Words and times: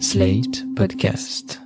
Slate 0.00 0.64
Podcast. 0.74 1.63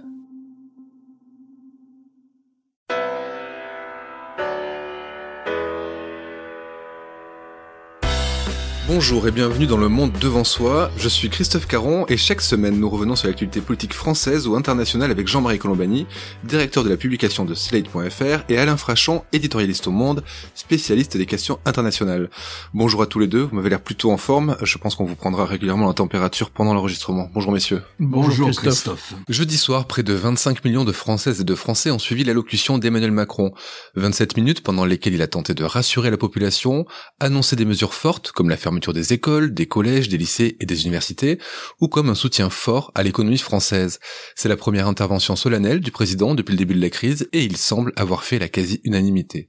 Bonjour 8.88 9.28
et 9.28 9.32
bienvenue 9.32 9.66
dans 9.66 9.76
le 9.76 9.90
monde 9.90 10.12
devant 10.18 10.44
soi. 10.44 10.90
Je 10.96 11.10
suis 11.10 11.28
Christophe 11.28 11.66
Caron 11.66 12.06
et 12.08 12.16
chaque 12.16 12.40
semaine 12.40 12.80
nous 12.80 12.88
revenons 12.88 13.16
sur 13.16 13.28
l'actualité 13.28 13.60
politique 13.60 13.92
française 13.92 14.46
ou 14.46 14.56
internationale 14.56 15.10
avec 15.10 15.28
Jean-Marie 15.28 15.58
Colombani, 15.58 16.06
directeur 16.42 16.84
de 16.84 16.88
la 16.88 16.96
publication 16.96 17.44
de 17.44 17.52
Slate.fr 17.52 18.44
et 18.48 18.56
Alain 18.56 18.78
Frachon, 18.78 19.24
éditorialiste 19.34 19.88
au 19.88 19.90
Monde, 19.90 20.24
spécialiste 20.54 21.18
des 21.18 21.26
questions 21.26 21.58
internationales. 21.66 22.30
Bonjour 22.72 23.02
à 23.02 23.06
tous 23.06 23.18
les 23.18 23.26
deux, 23.26 23.42
vous 23.42 23.54
m'avez 23.56 23.68
l'air 23.68 23.82
plutôt 23.82 24.10
en 24.10 24.16
forme. 24.16 24.56
Je 24.62 24.78
pense 24.78 24.94
qu'on 24.94 25.04
vous 25.04 25.16
prendra 25.16 25.44
régulièrement 25.44 25.86
la 25.86 25.92
température 25.92 26.48
pendant 26.48 26.72
l'enregistrement. 26.72 27.30
Bonjour 27.34 27.52
messieurs. 27.52 27.82
Bonjour, 28.00 28.50
Christophe. 28.52 29.12
Jeudi 29.28 29.58
soir, 29.58 29.86
près 29.86 30.02
de 30.02 30.14
25 30.14 30.64
millions 30.64 30.86
de 30.86 30.92
Françaises 30.92 31.42
et 31.42 31.44
de 31.44 31.54
Français 31.54 31.90
ont 31.90 31.98
suivi 31.98 32.24
l'allocution 32.24 32.78
d'Emmanuel 32.78 33.12
Macron. 33.12 33.52
27 33.96 34.38
minutes 34.38 34.62
pendant 34.62 34.86
lesquelles 34.86 35.12
il 35.12 35.20
a 35.20 35.28
tenté 35.28 35.52
de 35.52 35.64
rassurer 35.64 36.10
la 36.10 36.16
population, 36.16 36.86
annoncer 37.20 37.54
des 37.54 37.66
mesures 37.66 37.92
fortes 37.92 38.32
comme 38.32 38.48
la 38.48 38.56
fermeture 38.56 38.77
des 38.78 39.12
écoles, 39.12 39.52
des 39.52 39.66
collèges, 39.66 40.08
des 40.08 40.18
lycées 40.18 40.56
et 40.60 40.66
des 40.66 40.82
universités, 40.82 41.38
ou 41.80 41.88
comme 41.88 42.08
un 42.08 42.14
soutien 42.14 42.50
fort 42.50 42.92
à 42.94 43.02
l'économie 43.02 43.38
française. 43.38 43.98
C'est 44.34 44.48
la 44.48 44.56
première 44.56 44.88
intervention 44.88 45.36
solennelle 45.36 45.80
du 45.80 45.90
président 45.90 46.34
depuis 46.34 46.52
le 46.52 46.58
début 46.58 46.74
de 46.74 46.80
la 46.80 46.90
crise 46.90 47.28
et 47.32 47.44
il 47.44 47.56
semble 47.56 47.92
avoir 47.96 48.24
fait 48.24 48.38
la 48.38 48.48
quasi-unanimité. 48.48 49.48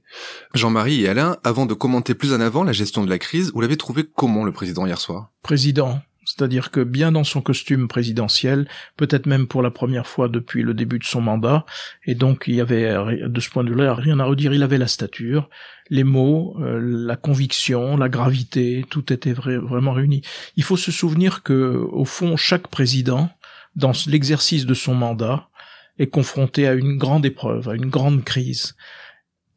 Jean-Marie 0.54 1.02
et 1.02 1.08
Alain, 1.08 1.36
avant 1.44 1.66
de 1.66 1.74
commenter 1.74 2.14
plus 2.14 2.32
en 2.32 2.40
avant 2.40 2.64
la 2.64 2.72
gestion 2.72 3.04
de 3.04 3.10
la 3.10 3.18
crise, 3.18 3.52
vous 3.54 3.60
l'avez 3.60 3.76
trouvé 3.76 4.04
comment 4.04 4.44
le 4.44 4.52
président 4.52 4.86
hier 4.86 5.00
soir? 5.00 5.30
Président, 5.42 6.00
c'est-à-dire 6.30 6.70
que 6.70 6.80
bien 6.80 7.10
dans 7.10 7.24
son 7.24 7.40
costume 7.40 7.88
présidentiel, 7.88 8.68
peut-être 8.96 9.26
même 9.26 9.48
pour 9.48 9.62
la 9.62 9.70
première 9.70 10.06
fois 10.06 10.28
depuis 10.28 10.62
le 10.62 10.74
début 10.74 10.98
de 10.98 11.04
son 11.04 11.20
mandat, 11.20 11.64
et 12.06 12.14
donc 12.14 12.44
il 12.46 12.54
y 12.54 12.60
avait 12.60 12.94
de 13.28 13.40
ce 13.40 13.50
point 13.50 13.64
de 13.64 13.70
vue-là 13.70 13.94
rien 13.94 14.20
à 14.20 14.24
redire, 14.24 14.52
il 14.52 14.62
avait 14.62 14.78
la 14.78 14.86
stature, 14.86 15.48
les 15.88 16.04
mots, 16.04 16.56
euh, 16.60 16.78
la 16.80 17.16
conviction, 17.16 17.96
la 17.96 18.08
gravité, 18.08 18.84
tout 18.90 19.12
était 19.12 19.32
vraiment 19.32 19.92
réuni. 19.92 20.22
Il 20.56 20.62
faut 20.62 20.76
se 20.76 20.92
souvenir 20.92 21.42
que 21.42 21.84
au 21.90 22.04
fond 22.04 22.36
chaque 22.36 22.68
président 22.68 23.28
dans 23.74 23.92
l'exercice 24.06 24.66
de 24.66 24.74
son 24.74 24.94
mandat 24.94 25.48
est 25.98 26.06
confronté 26.06 26.68
à 26.68 26.74
une 26.74 26.96
grande 26.96 27.26
épreuve, 27.26 27.68
à 27.68 27.74
une 27.74 27.90
grande 27.90 28.22
crise 28.24 28.76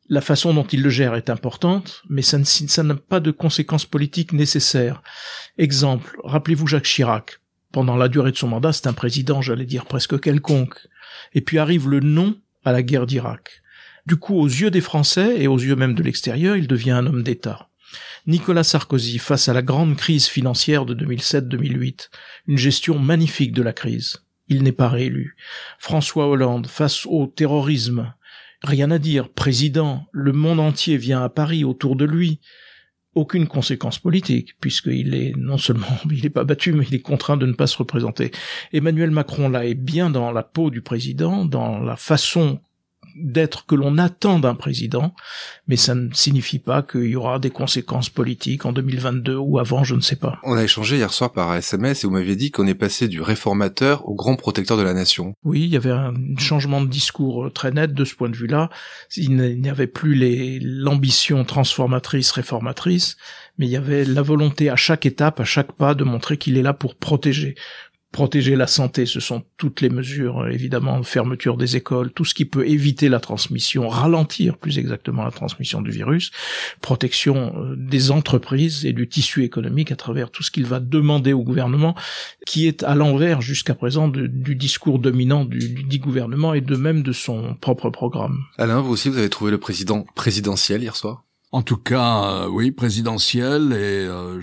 la 0.09 0.21
façon 0.21 0.53
dont 0.53 0.65
il 0.65 0.81
le 0.81 0.89
gère 0.89 1.15
est 1.15 1.29
importante, 1.29 2.03
mais 2.09 2.21
ça, 2.21 2.37
n'a 2.83 2.95
pas 2.95 3.19
de 3.19 3.31
conséquences 3.31 3.85
politiques 3.85 4.33
nécessaires. 4.33 5.01
Exemple, 5.57 6.17
rappelez-vous 6.23 6.67
Jacques 6.67 6.85
Chirac. 6.85 7.39
Pendant 7.71 7.95
la 7.95 8.07
durée 8.07 8.31
de 8.31 8.37
son 8.37 8.49
mandat, 8.49 8.73
c'est 8.73 8.87
un 8.87 8.93
président, 8.93 9.41
j'allais 9.41 9.65
dire, 9.65 9.85
presque 9.85 10.19
quelconque. 10.19 10.77
Et 11.33 11.41
puis 11.41 11.57
arrive 11.57 11.89
le 11.89 12.01
non 12.01 12.37
à 12.63 12.71
la 12.71 12.83
guerre 12.83 13.07
d'Irak. 13.07 13.63
Du 14.05 14.17
coup, 14.17 14.35
aux 14.35 14.47
yeux 14.47 14.69
des 14.69 14.81
Français 14.81 15.41
et 15.41 15.47
aux 15.47 15.57
yeux 15.57 15.75
même 15.75 15.95
de 15.95 16.03
l'extérieur, 16.03 16.57
il 16.57 16.67
devient 16.67 16.91
un 16.91 17.07
homme 17.07 17.23
d'État. 17.23 17.69
Nicolas 18.27 18.63
Sarkozy, 18.63 19.17
face 19.17 19.47
à 19.49 19.53
la 19.53 19.61
grande 19.61 19.95
crise 19.95 20.27
financière 20.27 20.85
de 20.85 20.93
2007-2008, 20.93 22.09
une 22.47 22.57
gestion 22.57 22.99
magnifique 22.99 23.53
de 23.53 23.61
la 23.61 23.73
crise. 23.73 24.23
Il 24.49 24.63
n'est 24.63 24.71
pas 24.71 24.89
réélu. 24.89 25.35
François 25.79 26.27
Hollande, 26.27 26.67
face 26.67 27.05
au 27.05 27.27
terrorisme, 27.27 28.13
Rien 28.63 28.91
à 28.91 28.97
dire, 28.97 29.29
président, 29.29 30.05
le 30.13 30.31
monde 30.31 30.59
entier 30.59 30.95
vient 30.95 31.21
à 31.21 31.29
Paris 31.29 31.65
autour 31.65 31.95
de 31.95 32.05
lui. 32.05 32.39
Aucune 33.13 33.45
conséquence 33.45 33.99
politique, 33.99 34.57
puisqu'il 34.59 35.13
est 35.13 35.33
non 35.37 35.57
seulement 35.57 35.85
il 36.11 36.23
n'est 36.23 36.29
pas 36.29 36.45
battu, 36.45 36.71
mais 36.73 36.85
il 36.89 36.95
est 36.95 37.01
contraint 37.01 37.37
de 37.37 37.45
ne 37.45 37.53
pas 37.53 37.67
se 37.67 37.77
représenter. 37.77 38.31
Emmanuel 38.71 39.11
Macron 39.11 39.49
là 39.49 39.65
est 39.65 39.75
bien 39.75 40.09
dans 40.09 40.31
la 40.31 40.43
peau 40.43 40.69
du 40.69 40.81
président, 40.81 41.45
dans 41.45 41.79
la 41.79 41.97
façon 41.97 42.59
d'être 43.15 43.65
que 43.65 43.75
l'on 43.75 43.97
attend 43.97 44.39
d'un 44.39 44.55
président, 44.55 45.13
mais 45.67 45.75
ça 45.75 45.95
ne 45.95 46.13
signifie 46.13 46.59
pas 46.59 46.81
qu'il 46.83 47.05
y 47.05 47.15
aura 47.15 47.39
des 47.39 47.49
conséquences 47.49 48.09
politiques 48.09 48.65
en 48.65 48.73
2022 48.73 49.35
ou 49.35 49.59
avant, 49.59 49.83
je 49.83 49.95
ne 49.95 50.01
sais 50.01 50.15
pas. 50.15 50.39
On 50.43 50.55
a 50.55 50.63
échangé 50.63 50.97
hier 50.97 51.13
soir 51.13 51.31
par 51.31 51.55
SMS 51.55 52.03
et 52.03 52.07
vous 52.07 52.13
m'aviez 52.13 52.35
dit 52.35 52.51
qu'on 52.51 52.67
est 52.67 52.75
passé 52.75 53.07
du 53.07 53.21
réformateur 53.21 54.07
au 54.07 54.15
grand 54.15 54.35
protecteur 54.35 54.77
de 54.77 54.83
la 54.83 54.93
nation. 54.93 55.33
Oui, 55.43 55.61
il 55.63 55.69
y 55.69 55.77
avait 55.77 55.91
un 55.91 56.13
changement 56.37 56.81
de 56.81 56.87
discours 56.87 57.51
très 57.53 57.71
net 57.71 57.93
de 57.93 58.05
ce 58.05 58.15
point 58.15 58.29
de 58.29 58.35
vue-là. 58.35 58.69
Il 59.15 59.35
n'y 59.35 59.69
avait 59.69 59.87
plus 59.87 60.59
l'ambition 60.61 61.43
transformatrice, 61.45 62.31
réformatrice, 62.31 63.17
mais 63.57 63.67
il 63.67 63.71
y 63.71 63.77
avait 63.77 64.05
la 64.05 64.21
volonté 64.21 64.69
à 64.69 64.75
chaque 64.75 65.05
étape, 65.05 65.39
à 65.39 65.45
chaque 65.45 65.73
pas, 65.73 65.93
de 65.93 66.03
montrer 66.03 66.37
qu'il 66.37 66.57
est 66.57 66.63
là 66.63 66.73
pour 66.73 66.95
protéger, 66.95 67.55
protéger 68.13 68.55
la 68.55 68.67
santé, 68.67 69.05
ce 69.05 69.19
sont 69.19 69.43
toutes 69.57 69.81
les 69.81 69.89
mesures, 69.89 70.47
évidemment, 70.47 71.01
fermeture 71.03 71.57
des 71.57 71.75
écoles, 71.75 72.11
tout 72.11 72.23
ce 72.23 72.33
qui 72.33 72.45
peut 72.45 72.65
éviter 72.65 73.09
la 73.09 73.19
transmission, 73.19 73.89
ralentir 73.89 74.57
plus 74.57 74.77
exactement 74.77 75.25
la 75.25 75.31
transmission 75.31 75.81
du 75.81 75.91
virus, 75.91 76.31
protection 76.79 77.53
euh, 77.57 77.75
des 77.75 78.11
entreprises 78.11 78.85
et 78.85 78.93
du 78.93 79.09
tissu 79.09 79.43
économique 79.43 79.91
à 79.91 79.95
travers 79.95 80.29
tout 80.29 80.43
ce 80.43 80.51
qu'il 80.51 80.65
va 80.65 80.79
demander 80.79 81.33
au 81.33 81.43
gouvernement, 81.43 81.95
qui 82.45 82.67
est 82.67 82.83
à 82.83 82.93
l'envers 82.93 83.41
jusqu'à 83.41 83.73
présent 83.73 84.07
du 84.07 84.55
discours 84.55 84.99
dominant 84.99 85.43
du, 85.43 85.69
du, 85.69 85.97
gouvernement 85.97 86.53
et 86.53 86.61
de 86.61 86.75
même 86.75 87.01
de 87.01 87.11
son 87.11 87.55
propre 87.55 87.89
programme. 87.89 88.43
Alain, 88.59 88.79
vous 88.79 88.93
aussi, 88.93 89.09
vous 89.09 89.17
avez 89.17 89.29
trouvé 89.29 89.49
le 89.49 89.57
président 89.57 90.05
présidentiel 90.15 90.83
hier 90.83 90.95
soir? 90.95 91.23
En 91.53 91.61
tout 91.61 91.77
cas, 91.77 92.23
euh, 92.25 92.47
oui, 92.47 92.71
présidentiel 92.71 93.73
et 93.73 94.07
euh, 94.07 94.41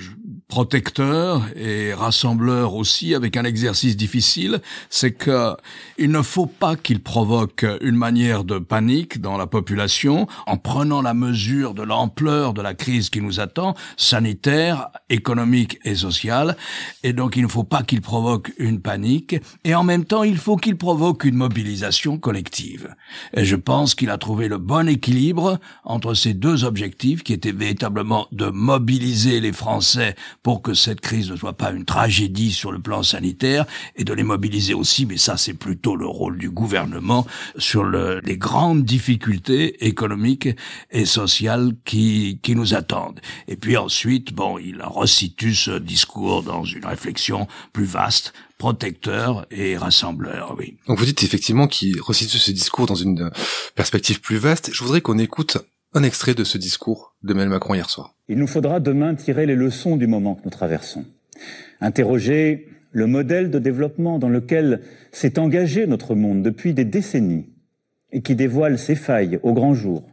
protecteur 0.50 1.46
et 1.56 1.94
rassembleur 1.94 2.74
aussi, 2.74 3.14
avec 3.14 3.36
un 3.36 3.44
exercice 3.44 3.96
difficile, 3.96 4.60
c'est 4.90 5.12
que 5.12 5.54
il 5.96 6.10
ne 6.10 6.22
faut 6.22 6.46
pas 6.46 6.76
qu'il 6.76 7.00
provoque 7.00 7.64
une 7.80 7.96
manière 7.96 8.42
de 8.44 8.58
panique 8.58 9.20
dans 9.20 9.38
la 9.38 9.46
population 9.46 10.26
en 10.46 10.56
prenant 10.56 11.02
la 11.02 11.14
mesure 11.14 11.72
de 11.72 11.82
l'ampleur 11.82 12.52
de 12.52 12.62
la 12.62 12.74
crise 12.74 13.10
qui 13.10 13.20
nous 13.20 13.38
attend, 13.38 13.74
sanitaire, 13.96 14.88
économique 15.08 15.78
et 15.84 15.94
sociale. 15.94 16.56
Et 17.04 17.12
donc, 17.12 17.36
il 17.36 17.42
ne 17.42 17.48
faut 17.48 17.64
pas 17.64 17.82
qu'il 17.82 18.00
provoque 18.00 18.52
une 18.58 18.80
panique. 18.80 19.36
Et 19.64 19.74
en 19.74 19.84
même 19.84 20.04
temps, 20.04 20.24
il 20.24 20.36
faut 20.36 20.56
qu'il 20.56 20.76
provoque 20.76 21.24
une 21.24 21.36
mobilisation 21.36 22.18
collective. 22.18 22.94
Et 23.34 23.44
je 23.44 23.56
pense 23.56 23.94
qu'il 23.94 24.10
a 24.10 24.18
trouvé 24.18 24.48
le 24.48 24.58
bon 24.58 24.88
équilibre 24.88 25.58
entre 25.84 26.14
ces 26.14 26.34
deux 26.34 26.64
objectifs 26.64 27.22
qui 27.22 27.32
était 27.32 27.52
véritablement 27.52 28.26
de 28.32 28.46
mobiliser 28.46 29.40
les 29.40 29.52
Français 29.52 30.16
pour 30.42 30.62
que 30.62 30.74
cette 30.74 31.00
crise 31.00 31.30
ne 31.30 31.36
soit 31.36 31.56
pas 31.56 31.70
une 31.70 31.84
tragédie 31.84 32.52
sur 32.52 32.72
le 32.72 32.80
plan 32.80 33.02
sanitaire 33.02 33.66
et 33.96 34.04
de 34.04 34.12
les 34.12 34.22
mobiliser 34.22 34.74
aussi, 34.74 35.06
mais 35.06 35.18
ça 35.18 35.36
c'est 35.36 35.54
plutôt 35.54 35.96
le 35.96 36.06
rôle 36.06 36.38
du 36.38 36.50
gouvernement 36.50 37.26
sur 37.58 37.84
le, 37.84 38.20
les 38.24 38.38
grandes 38.38 38.84
difficultés 38.84 39.86
économiques 39.86 40.48
et 40.90 41.04
sociales 41.04 41.72
qui, 41.84 42.40
qui 42.42 42.54
nous 42.54 42.74
attendent. 42.74 43.20
Et 43.48 43.56
puis 43.56 43.76
ensuite, 43.76 44.32
bon, 44.32 44.58
il 44.58 44.82
resitue 44.82 45.54
ce 45.54 45.72
discours 45.72 46.42
dans 46.42 46.64
une 46.64 46.86
réflexion 46.86 47.46
plus 47.72 47.84
vaste 47.84 48.32
protecteur 48.58 49.46
et 49.50 49.78
rassembleur, 49.78 50.54
oui. 50.58 50.76
Donc 50.86 50.98
vous 50.98 51.06
dites 51.06 51.22
effectivement 51.22 51.66
qu'il 51.66 51.98
resitue 52.00 52.38
ce 52.38 52.50
discours 52.50 52.86
dans 52.86 52.94
une 52.94 53.30
perspective 53.74 54.20
plus 54.20 54.36
vaste. 54.36 54.70
Je 54.72 54.84
voudrais 54.84 55.00
qu'on 55.00 55.18
écoute 55.18 55.56
un 55.92 56.02
extrait 56.04 56.34
de 56.34 56.44
ce 56.44 56.56
discours 56.56 57.16
d'Emmanuel 57.22 57.50
Macron 57.50 57.74
hier 57.74 57.90
soir. 57.90 58.14
Il 58.28 58.38
nous 58.38 58.46
faudra 58.46 58.78
demain 58.78 59.14
tirer 59.14 59.46
les 59.46 59.56
leçons 59.56 59.96
du 59.96 60.06
moment 60.06 60.36
que 60.36 60.42
nous 60.44 60.50
traversons. 60.50 61.04
Interroger 61.80 62.68
le 62.92 63.06
modèle 63.06 63.50
de 63.50 63.58
développement 63.58 64.18
dans 64.18 64.28
lequel 64.28 64.82
s'est 65.10 65.38
engagé 65.38 65.86
notre 65.86 66.14
monde 66.14 66.42
depuis 66.42 66.74
des 66.74 66.84
décennies 66.84 67.48
et 68.12 68.22
qui 68.22 68.36
dévoile 68.36 68.78
ses 68.78 68.94
failles 68.94 69.40
au 69.42 69.52
grand 69.52 69.74
jour. 69.74 70.08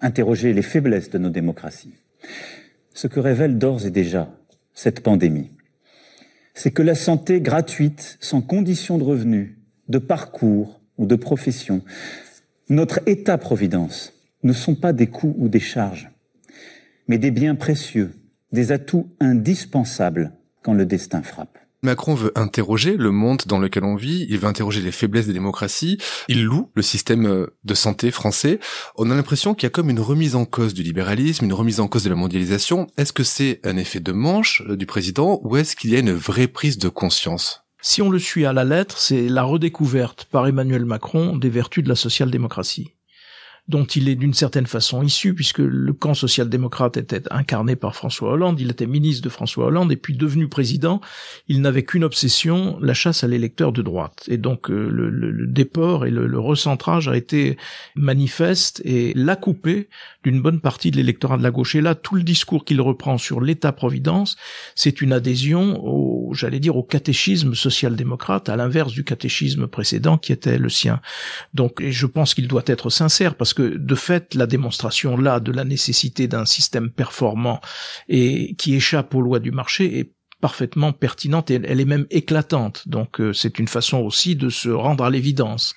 Interroger 0.00 0.52
les 0.52 0.62
faiblesses 0.62 1.10
de 1.10 1.18
nos 1.18 1.30
démocraties. 1.30 1.94
Ce 2.94 3.06
que 3.06 3.20
révèle 3.20 3.58
d'ores 3.58 3.86
et 3.86 3.90
déjà 3.90 4.28
cette 4.74 5.00
pandémie, 5.00 5.50
c'est 6.54 6.72
que 6.72 6.82
la 6.82 6.94
santé 6.94 7.40
gratuite, 7.40 8.18
sans 8.20 8.42
condition 8.42 8.98
de 8.98 9.04
revenus, 9.04 9.56
de 9.88 9.98
parcours 9.98 10.80
ou 10.98 11.06
de 11.06 11.16
profession, 11.16 11.82
notre 12.68 13.00
État-providence, 13.06 14.12
ne 14.42 14.52
sont 14.52 14.74
pas 14.74 14.92
des 14.92 15.06
coûts 15.06 15.34
ou 15.38 15.48
des 15.48 15.60
charges, 15.60 16.10
mais 17.08 17.18
des 17.18 17.30
biens 17.30 17.54
précieux, 17.54 18.12
des 18.52 18.72
atouts 18.72 19.10
indispensables 19.20 20.32
quand 20.62 20.74
le 20.74 20.86
destin 20.86 21.22
frappe. 21.22 21.58
Macron 21.84 22.14
veut 22.14 22.30
interroger 22.36 22.96
le 22.96 23.10
monde 23.10 23.42
dans 23.46 23.58
lequel 23.58 23.82
on 23.82 23.96
vit, 23.96 24.24
il 24.30 24.38
veut 24.38 24.46
interroger 24.46 24.80
les 24.80 24.92
faiblesses 24.92 25.26
des 25.26 25.32
démocraties, 25.32 25.98
il 26.28 26.44
loue 26.44 26.70
le 26.74 26.82
système 26.82 27.26
euh, 27.26 27.56
de 27.64 27.74
santé 27.74 28.12
français. 28.12 28.60
On 28.96 29.10
a 29.10 29.16
l'impression 29.16 29.52
qu'il 29.54 29.64
y 29.64 29.66
a 29.66 29.70
comme 29.70 29.90
une 29.90 29.98
remise 29.98 30.36
en 30.36 30.44
cause 30.44 30.74
du 30.74 30.84
libéralisme, 30.84 31.44
une 31.44 31.52
remise 31.52 31.80
en 31.80 31.88
cause 31.88 32.04
de 32.04 32.10
la 32.10 32.14
mondialisation. 32.14 32.86
Est-ce 32.98 33.12
que 33.12 33.24
c'est 33.24 33.58
un 33.64 33.76
effet 33.76 33.98
de 33.98 34.12
manche 34.12 34.62
euh, 34.68 34.76
du 34.76 34.86
président 34.86 35.40
ou 35.42 35.56
est-ce 35.56 35.74
qu'il 35.74 35.90
y 35.90 35.96
a 35.96 35.98
une 35.98 36.12
vraie 36.12 36.46
prise 36.46 36.78
de 36.78 36.88
conscience? 36.88 37.64
Si 37.80 38.00
on 38.00 38.10
le 38.10 38.20
suit 38.20 38.46
à 38.46 38.52
la 38.52 38.62
lettre, 38.62 38.96
c'est 38.98 39.28
la 39.28 39.42
redécouverte 39.42 40.26
par 40.26 40.46
Emmanuel 40.46 40.84
Macron 40.84 41.36
des 41.36 41.50
vertus 41.50 41.82
de 41.82 41.88
la 41.88 41.96
social-démocratie 41.96 42.94
dont 43.68 43.84
il 43.84 44.08
est 44.08 44.16
d'une 44.16 44.34
certaine 44.34 44.66
façon 44.66 45.02
issu, 45.02 45.34
puisque 45.34 45.60
le 45.60 45.92
camp 45.92 46.14
social-démocrate 46.14 46.96
était 46.96 47.22
incarné 47.30 47.76
par 47.76 47.94
François 47.94 48.32
Hollande, 48.32 48.60
il 48.60 48.70
était 48.70 48.86
ministre 48.86 49.22
de 49.22 49.28
François 49.28 49.66
Hollande, 49.66 49.92
et 49.92 49.96
puis 49.96 50.16
devenu 50.16 50.48
président, 50.48 51.00
il 51.46 51.60
n'avait 51.60 51.84
qu'une 51.84 52.02
obsession, 52.02 52.76
la 52.80 52.92
chasse 52.92 53.22
à 53.22 53.28
l'électeur 53.28 53.72
de 53.72 53.80
droite. 53.80 54.24
Et 54.28 54.36
donc 54.36 54.68
euh, 54.68 54.88
le, 54.90 55.10
le, 55.10 55.46
déport 55.46 56.06
et 56.06 56.10
le, 56.10 56.26
le, 56.26 56.38
recentrage 56.40 57.08
a 57.08 57.16
été 57.16 57.56
manifeste 57.94 58.82
et 58.84 59.12
l'a 59.14 59.36
coupé 59.36 59.88
d'une 60.24 60.42
bonne 60.42 60.60
partie 60.60 60.90
de 60.90 60.96
l'électorat 60.96 61.38
de 61.38 61.42
la 61.42 61.50
gauche. 61.50 61.74
Et 61.74 61.80
là, 61.80 61.94
tout 61.94 62.16
le 62.16 62.22
discours 62.24 62.64
qu'il 62.64 62.80
reprend 62.80 63.16
sur 63.16 63.40
l'État-providence, 63.40 64.36
c'est 64.74 65.00
une 65.00 65.12
adhésion 65.12 65.80
au, 65.84 66.34
j'allais 66.34 66.60
dire, 66.60 66.76
au 66.76 66.82
catéchisme 66.82 67.54
social-démocrate, 67.54 68.48
à 68.48 68.56
l'inverse 68.56 68.92
du 68.92 69.04
catéchisme 69.04 69.66
précédent 69.66 70.18
qui 70.18 70.32
était 70.32 70.58
le 70.58 70.68
sien. 70.68 71.00
Donc, 71.54 71.80
et 71.80 71.92
je 71.92 72.06
pense 72.06 72.34
qu'il 72.34 72.48
doit 72.48 72.62
être 72.66 72.90
sincère 72.90 73.34
parce 73.34 73.51
que, 73.54 73.62
de 73.62 73.94
fait, 73.94 74.34
la 74.34 74.46
démonstration 74.46 75.16
là 75.16 75.40
de 75.40 75.52
la 75.52 75.64
nécessité 75.64 76.28
d'un 76.28 76.44
système 76.44 76.90
performant 76.90 77.60
et 78.08 78.54
qui 78.56 78.74
échappe 78.74 79.14
aux 79.14 79.22
lois 79.22 79.40
du 79.40 79.50
marché 79.50 79.98
est 79.98 80.14
parfaitement 80.42 80.92
pertinente 80.92 81.50
et 81.50 81.60
elle 81.64 81.80
est 81.80 81.86
même 81.86 82.06
éclatante. 82.10 82.86
Donc 82.86 83.20
euh, 83.20 83.32
c'est 83.32 83.58
une 83.58 83.68
façon 83.68 83.98
aussi 84.00 84.36
de 84.36 84.50
se 84.50 84.68
rendre 84.68 85.04
à 85.04 85.10
l'évidence. 85.10 85.74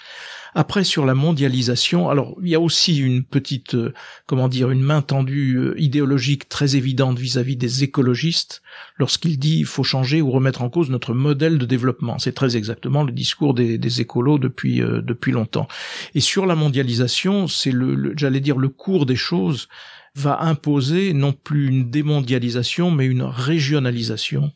Après, 0.57 0.85
sur 0.85 1.05
la 1.05 1.15
mondialisation, 1.15 2.09
alors 2.09 2.37
il 2.41 2.47
y 2.47 2.55
a 2.55 2.61
aussi 2.61 2.97
une 2.97 3.25
petite, 3.25 3.75
euh, 3.75 3.93
comment 4.25 4.47
dire, 4.47 4.71
une 4.71 4.81
main 4.81 5.01
tendue 5.01 5.57
euh, 5.57 5.75
idéologique 5.77 6.47
très 6.47 6.77
évidente 6.77 7.19
vis-à-vis 7.19 7.57
des 7.57 7.83
écologistes 7.83 8.61
lorsqu'il 8.97 9.37
dit 9.37 9.59
il 9.59 9.65
faut 9.65 9.83
changer 9.83 10.21
ou 10.21 10.31
remettre 10.31 10.61
en 10.61 10.69
cause 10.69 10.89
notre 10.89 11.13
modèle 11.13 11.57
de 11.57 11.65
développement. 11.65 12.19
C'est 12.19 12.33
très 12.33 12.55
exactement 12.55 13.03
le 13.03 13.11
discours 13.11 13.53
des, 13.53 13.77
des 13.77 13.99
écolos 13.99 14.39
depuis 14.39 14.81
euh, 14.81 15.01
depuis 15.01 15.33
longtemps. 15.33 15.67
Et 16.15 16.21
sur 16.21 16.45
la 16.45 16.55
mondialisation, 16.55 17.49
c'est 17.49 17.71
le 17.71 18.13
j'allais 18.15 18.39
dire 18.39 18.57
le 18.57 18.69
cours 18.69 19.05
des 19.05 19.17
choses 19.17 19.67
va 20.15 20.41
imposer 20.41 21.13
non 21.13 21.33
plus 21.33 21.67
une 21.67 21.89
démondialisation, 21.89 22.89
mais 22.89 23.05
une 23.05 23.23
régionalisation 23.23 24.51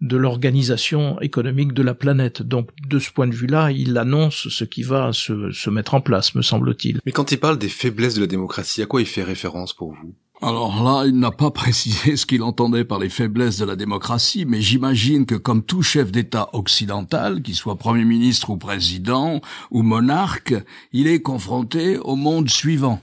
de 0.00 0.16
l'organisation 0.16 1.20
économique 1.20 1.74
de 1.74 1.82
la 1.82 1.94
planète. 1.94 2.42
Donc, 2.42 2.70
de 2.88 2.98
ce 2.98 3.10
point 3.12 3.28
de 3.28 3.34
vue-là, 3.34 3.70
il 3.70 3.96
annonce 3.98 4.48
ce 4.48 4.64
qui 4.64 4.82
va 4.82 5.12
se, 5.12 5.52
se 5.52 5.70
mettre 5.70 5.94
en 5.94 6.00
place, 6.00 6.34
me 6.34 6.42
semble-t-il. 6.42 7.00
Mais 7.06 7.12
quand 7.12 7.30
il 7.30 7.38
parle 7.38 7.58
des 7.58 7.68
faiblesses 7.68 8.14
de 8.14 8.20
la 8.20 8.26
démocratie, 8.26 8.82
à 8.82 8.86
quoi 8.86 9.00
il 9.00 9.06
fait 9.06 9.22
référence 9.22 9.74
pour 9.74 9.92
vous? 9.92 10.14
Alors 10.42 10.82
là, 10.82 11.06
il 11.06 11.16
n'a 11.16 11.30
pas 11.30 11.50
précisé 11.52 12.16
ce 12.16 12.26
qu'il 12.26 12.42
entendait 12.42 12.84
par 12.84 12.98
les 12.98 13.08
faiblesses 13.08 13.58
de 13.58 13.64
la 13.64 13.76
démocratie, 13.76 14.44
mais 14.44 14.60
j'imagine 14.60 15.24
que 15.24 15.36
comme 15.36 15.62
tout 15.62 15.82
chef 15.82 16.10
d'État 16.10 16.48
occidental, 16.52 17.42
qu'il 17.42 17.54
soit 17.54 17.76
Premier 17.76 18.04
ministre 18.04 18.50
ou 18.50 18.56
président 18.56 19.40
ou 19.70 19.82
monarque, 19.82 20.54
il 20.92 21.06
est 21.06 21.22
confronté 21.22 21.98
au 21.98 22.16
monde 22.16 22.50
suivant. 22.50 23.00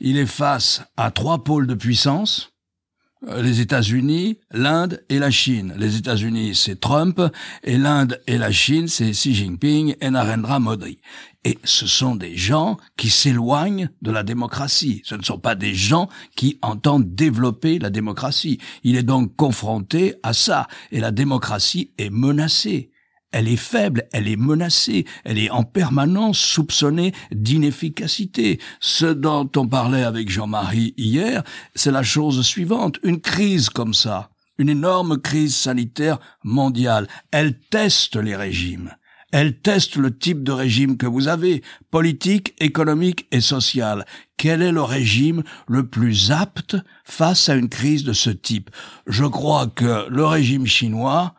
Il 0.00 0.16
est 0.16 0.26
face 0.26 0.82
à 0.96 1.10
trois 1.10 1.42
pôles 1.44 1.66
de 1.66 1.74
puissance, 1.74 2.52
euh, 3.26 3.42
les 3.42 3.60
États-Unis, 3.60 4.38
l'Inde 4.52 5.02
et 5.08 5.18
la 5.18 5.30
Chine. 5.30 5.74
Les 5.76 5.96
États-Unis, 5.96 6.54
c'est 6.54 6.78
Trump, 6.78 7.20
et 7.64 7.76
l'Inde 7.76 8.20
et 8.28 8.38
la 8.38 8.52
Chine, 8.52 8.86
c'est 8.86 9.10
Xi 9.10 9.34
Jinping 9.34 9.96
et 10.00 10.10
Narendra 10.10 10.60
Modi. 10.60 10.98
Et 11.44 11.58
ce 11.64 11.86
sont 11.88 12.14
des 12.14 12.36
gens 12.36 12.76
qui 12.96 13.10
s'éloignent 13.10 13.88
de 14.02 14.12
la 14.12 14.22
démocratie. 14.22 15.02
Ce 15.04 15.16
ne 15.16 15.22
sont 15.22 15.38
pas 15.38 15.56
des 15.56 15.74
gens 15.74 16.08
qui 16.36 16.58
entendent 16.62 17.14
développer 17.14 17.80
la 17.80 17.90
démocratie. 17.90 18.58
Il 18.84 18.96
est 18.96 19.02
donc 19.02 19.34
confronté 19.34 20.14
à 20.22 20.32
ça. 20.32 20.68
Et 20.92 21.00
la 21.00 21.10
démocratie 21.10 21.92
est 21.98 22.10
menacée 22.10 22.90
elle 23.32 23.48
est 23.48 23.56
faible, 23.56 24.08
elle 24.12 24.28
est 24.28 24.36
menacée, 24.36 25.04
elle 25.24 25.38
est 25.38 25.50
en 25.50 25.62
permanence 25.62 26.38
soupçonnée 26.38 27.12
d'inefficacité. 27.30 28.58
Ce 28.80 29.06
dont 29.06 29.50
on 29.56 29.68
parlait 29.68 30.04
avec 30.04 30.30
Jean-Marie 30.30 30.94
hier, 30.96 31.42
c'est 31.74 31.90
la 31.90 32.02
chose 32.02 32.44
suivante. 32.44 32.98
Une 33.02 33.20
crise 33.20 33.68
comme 33.68 33.94
ça, 33.94 34.30
une 34.56 34.70
énorme 34.70 35.18
crise 35.18 35.54
sanitaire 35.54 36.18
mondiale, 36.42 37.06
elle 37.30 37.58
teste 37.70 38.16
les 38.16 38.36
régimes. 38.36 38.94
Elle 39.30 39.60
teste 39.60 39.96
le 39.96 40.16
type 40.16 40.42
de 40.42 40.52
régime 40.52 40.96
que 40.96 41.06
vous 41.06 41.28
avez, 41.28 41.62
politique, 41.90 42.54
économique 42.60 43.26
et 43.30 43.42
social. 43.42 44.06
Quel 44.38 44.62
est 44.62 44.72
le 44.72 44.82
régime 44.82 45.42
le 45.66 45.86
plus 45.86 46.32
apte 46.32 46.76
face 47.04 47.50
à 47.50 47.54
une 47.56 47.68
crise 47.68 48.04
de 48.04 48.14
ce 48.14 48.30
type? 48.30 48.70
Je 49.06 49.26
crois 49.26 49.66
que 49.66 50.08
le 50.08 50.24
régime 50.24 50.66
chinois 50.66 51.34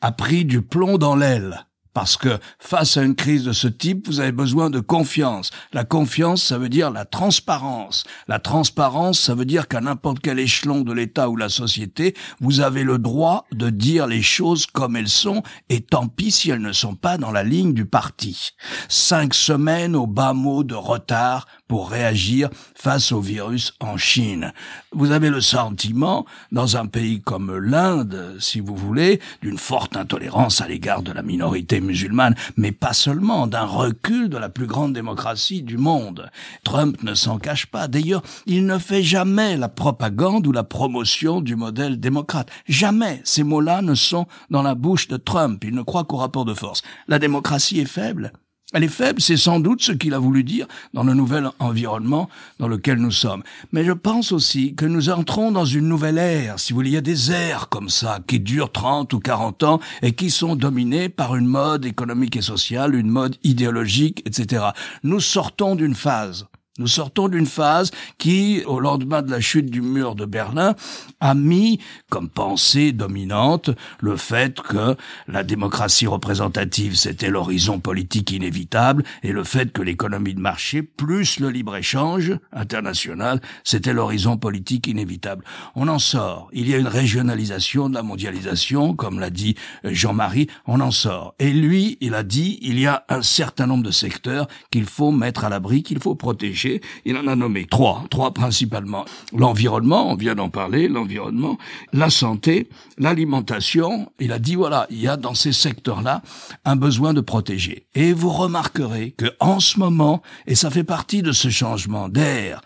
a 0.00 0.12
pris 0.12 0.44
du 0.44 0.62
plomb 0.62 0.98
dans 0.98 1.16
l'aile. 1.16 1.64
Parce 1.98 2.16
que 2.16 2.38
face 2.60 2.96
à 2.96 3.02
une 3.02 3.16
crise 3.16 3.42
de 3.42 3.52
ce 3.52 3.66
type, 3.66 4.06
vous 4.06 4.20
avez 4.20 4.30
besoin 4.30 4.70
de 4.70 4.78
confiance. 4.78 5.50
La 5.72 5.82
confiance, 5.82 6.44
ça 6.44 6.56
veut 6.56 6.68
dire 6.68 6.92
la 6.92 7.04
transparence. 7.04 8.04
La 8.28 8.38
transparence, 8.38 9.18
ça 9.18 9.34
veut 9.34 9.44
dire 9.44 9.66
qu'à 9.66 9.80
n'importe 9.80 10.20
quel 10.20 10.38
échelon 10.38 10.82
de 10.82 10.92
l'État 10.92 11.28
ou 11.28 11.34
la 11.34 11.48
société, 11.48 12.14
vous 12.40 12.60
avez 12.60 12.84
le 12.84 12.98
droit 12.98 13.46
de 13.50 13.68
dire 13.68 14.06
les 14.06 14.22
choses 14.22 14.66
comme 14.66 14.94
elles 14.94 15.08
sont, 15.08 15.42
et 15.70 15.80
tant 15.80 16.06
pis 16.06 16.30
si 16.30 16.50
elles 16.50 16.62
ne 16.62 16.72
sont 16.72 16.94
pas 16.94 17.18
dans 17.18 17.32
la 17.32 17.42
ligne 17.42 17.74
du 17.74 17.84
parti. 17.84 18.50
Cinq 18.88 19.34
semaines 19.34 19.96
au 19.96 20.06
bas 20.06 20.34
mot 20.34 20.62
de 20.62 20.76
retard 20.76 21.46
pour 21.68 21.90
réagir 21.90 22.48
face 22.74 23.12
au 23.12 23.20
virus 23.20 23.74
en 23.80 23.96
Chine. 23.96 24.52
Vous 24.92 25.12
avez 25.12 25.30
le 25.30 25.40
sentiment, 25.40 26.26
dans 26.50 26.76
un 26.76 26.86
pays 26.86 27.20
comme 27.20 27.56
l'Inde, 27.56 28.36
si 28.40 28.60
vous 28.60 28.74
voulez, 28.74 29.20
d'une 29.42 29.58
forte 29.58 29.96
intolérance 29.96 30.60
à 30.60 30.68
l'égard 30.68 31.02
de 31.02 31.12
la 31.12 31.22
minorité 31.22 31.80
musulmane, 31.80 32.34
mais 32.56 32.72
pas 32.72 32.94
seulement, 32.94 33.46
d'un 33.46 33.66
recul 33.66 34.28
de 34.28 34.38
la 34.38 34.48
plus 34.48 34.66
grande 34.66 34.94
démocratie 34.94 35.62
du 35.62 35.76
monde. 35.76 36.30
Trump 36.64 37.02
ne 37.02 37.14
s'en 37.14 37.38
cache 37.38 37.66
pas. 37.66 37.88
D'ailleurs, 37.88 38.22
il 38.46 38.66
ne 38.66 38.78
fait 38.78 39.02
jamais 39.02 39.56
la 39.56 39.68
propagande 39.68 40.46
ou 40.46 40.52
la 40.52 40.64
promotion 40.64 41.40
du 41.40 41.54
modèle 41.54 42.00
démocrate. 42.00 42.50
Jamais 42.66 43.20
ces 43.24 43.44
mots-là 43.44 43.82
ne 43.82 43.94
sont 43.94 44.26
dans 44.50 44.62
la 44.62 44.74
bouche 44.74 45.08
de 45.08 45.16
Trump. 45.16 45.62
Il 45.64 45.74
ne 45.74 45.82
croit 45.82 46.04
qu'au 46.04 46.16
rapport 46.16 46.44
de 46.44 46.54
force. 46.54 46.82
La 47.08 47.18
démocratie 47.18 47.80
est 47.80 47.84
faible. 47.84 48.32
Elle 48.74 48.84
est 48.84 48.88
faible, 48.88 49.18
c'est 49.18 49.38
sans 49.38 49.60
doute 49.60 49.82
ce 49.82 49.92
qu'il 49.92 50.12
a 50.12 50.18
voulu 50.18 50.44
dire 50.44 50.66
dans 50.92 51.02
le 51.02 51.14
nouvel 51.14 51.48
environnement 51.58 52.28
dans 52.58 52.68
lequel 52.68 52.98
nous 52.98 53.10
sommes. 53.10 53.42
Mais 53.72 53.82
je 53.82 53.92
pense 53.92 54.30
aussi 54.30 54.74
que 54.74 54.84
nous 54.84 55.08
entrons 55.08 55.50
dans 55.52 55.64
une 55.64 55.88
nouvelle 55.88 56.18
ère. 56.18 56.60
Si 56.60 56.74
vous 56.74 56.80
voulez, 56.80 56.90
il 56.90 56.94
y 56.94 56.98
a 56.98 57.00
des 57.00 57.32
ères 57.32 57.70
comme 57.70 57.88
ça 57.88 58.18
qui 58.26 58.40
durent 58.40 58.70
30 58.70 59.10
ou 59.14 59.20
40 59.20 59.62
ans 59.62 59.80
et 60.02 60.12
qui 60.12 60.28
sont 60.28 60.54
dominées 60.54 61.08
par 61.08 61.34
une 61.34 61.46
mode 61.46 61.86
économique 61.86 62.36
et 62.36 62.42
sociale, 62.42 62.94
une 62.94 63.08
mode 63.08 63.36
idéologique, 63.42 64.22
etc. 64.26 64.66
Nous 65.02 65.20
sortons 65.20 65.74
d'une 65.74 65.94
phase 65.94 66.46
nous 66.78 66.86
sortons 66.86 67.28
d'une 67.28 67.46
phase 67.46 67.90
qui, 68.18 68.62
au 68.66 68.80
lendemain 68.80 69.22
de 69.22 69.30
la 69.30 69.40
chute 69.40 69.70
du 69.70 69.82
mur 69.82 70.14
de 70.14 70.24
Berlin, 70.24 70.74
a 71.20 71.34
mis 71.34 71.80
comme 72.10 72.28
pensée 72.28 72.92
dominante 72.92 73.70
le 74.00 74.16
fait 74.16 74.60
que 74.60 74.96
la 75.26 75.42
démocratie 75.42 76.06
représentative, 76.06 76.94
c'était 76.96 77.30
l'horizon 77.30 77.80
politique 77.80 78.30
inévitable, 78.30 79.02
et 79.22 79.32
le 79.32 79.44
fait 79.44 79.72
que 79.72 79.82
l'économie 79.82 80.34
de 80.34 80.40
marché, 80.40 80.82
plus 80.82 81.40
le 81.40 81.50
libre-échange 81.50 82.38
international, 82.52 83.40
c'était 83.64 83.92
l'horizon 83.92 84.36
politique 84.36 84.86
inévitable. 84.86 85.44
On 85.74 85.88
en 85.88 85.98
sort. 85.98 86.48
Il 86.52 86.68
y 86.68 86.74
a 86.74 86.78
une 86.78 86.86
régionalisation 86.86 87.88
de 87.88 87.94
la 87.94 88.02
mondialisation, 88.02 88.94
comme 88.94 89.18
l'a 89.18 89.30
dit 89.30 89.56
Jean-Marie, 89.84 90.48
on 90.66 90.80
en 90.80 90.90
sort. 90.90 91.34
Et 91.38 91.52
lui, 91.52 91.98
il 92.00 92.14
a 92.14 92.22
dit, 92.22 92.58
il 92.62 92.78
y 92.78 92.86
a 92.86 93.04
un 93.08 93.22
certain 93.22 93.66
nombre 93.66 93.84
de 93.84 93.90
secteurs 93.90 94.46
qu'il 94.70 94.84
faut 94.86 95.10
mettre 95.10 95.44
à 95.44 95.48
l'abri, 95.48 95.82
qu'il 95.82 96.00
faut 96.00 96.14
protéger 96.14 96.67
il 97.04 97.16
en 97.16 97.26
a 97.26 97.36
nommé 97.36 97.66
trois, 97.66 98.04
trois 98.10 98.32
principalement. 98.32 99.04
L'environnement, 99.36 100.10
on 100.10 100.16
vient 100.16 100.34
d'en 100.34 100.48
parler, 100.48 100.88
l'environnement, 100.88 101.58
la 101.92 102.10
santé, 102.10 102.68
l'alimentation. 102.98 104.10
Il 104.20 104.32
a 104.32 104.38
dit 104.38 104.54
voilà, 104.54 104.86
il 104.90 105.00
y 105.00 105.08
a 105.08 105.16
dans 105.16 105.34
ces 105.34 105.52
secteurs-là 105.52 106.22
un 106.64 106.76
besoin 106.76 107.14
de 107.14 107.20
protéger. 107.20 107.86
Et 107.94 108.12
vous 108.12 108.30
remarquerez 108.30 109.12
que 109.12 109.26
en 109.40 109.60
ce 109.60 109.78
moment, 109.78 110.22
et 110.46 110.54
ça 110.54 110.70
fait 110.70 110.84
partie 110.84 111.22
de 111.22 111.32
ce 111.32 111.48
changement 111.48 112.08
d'air, 112.08 112.60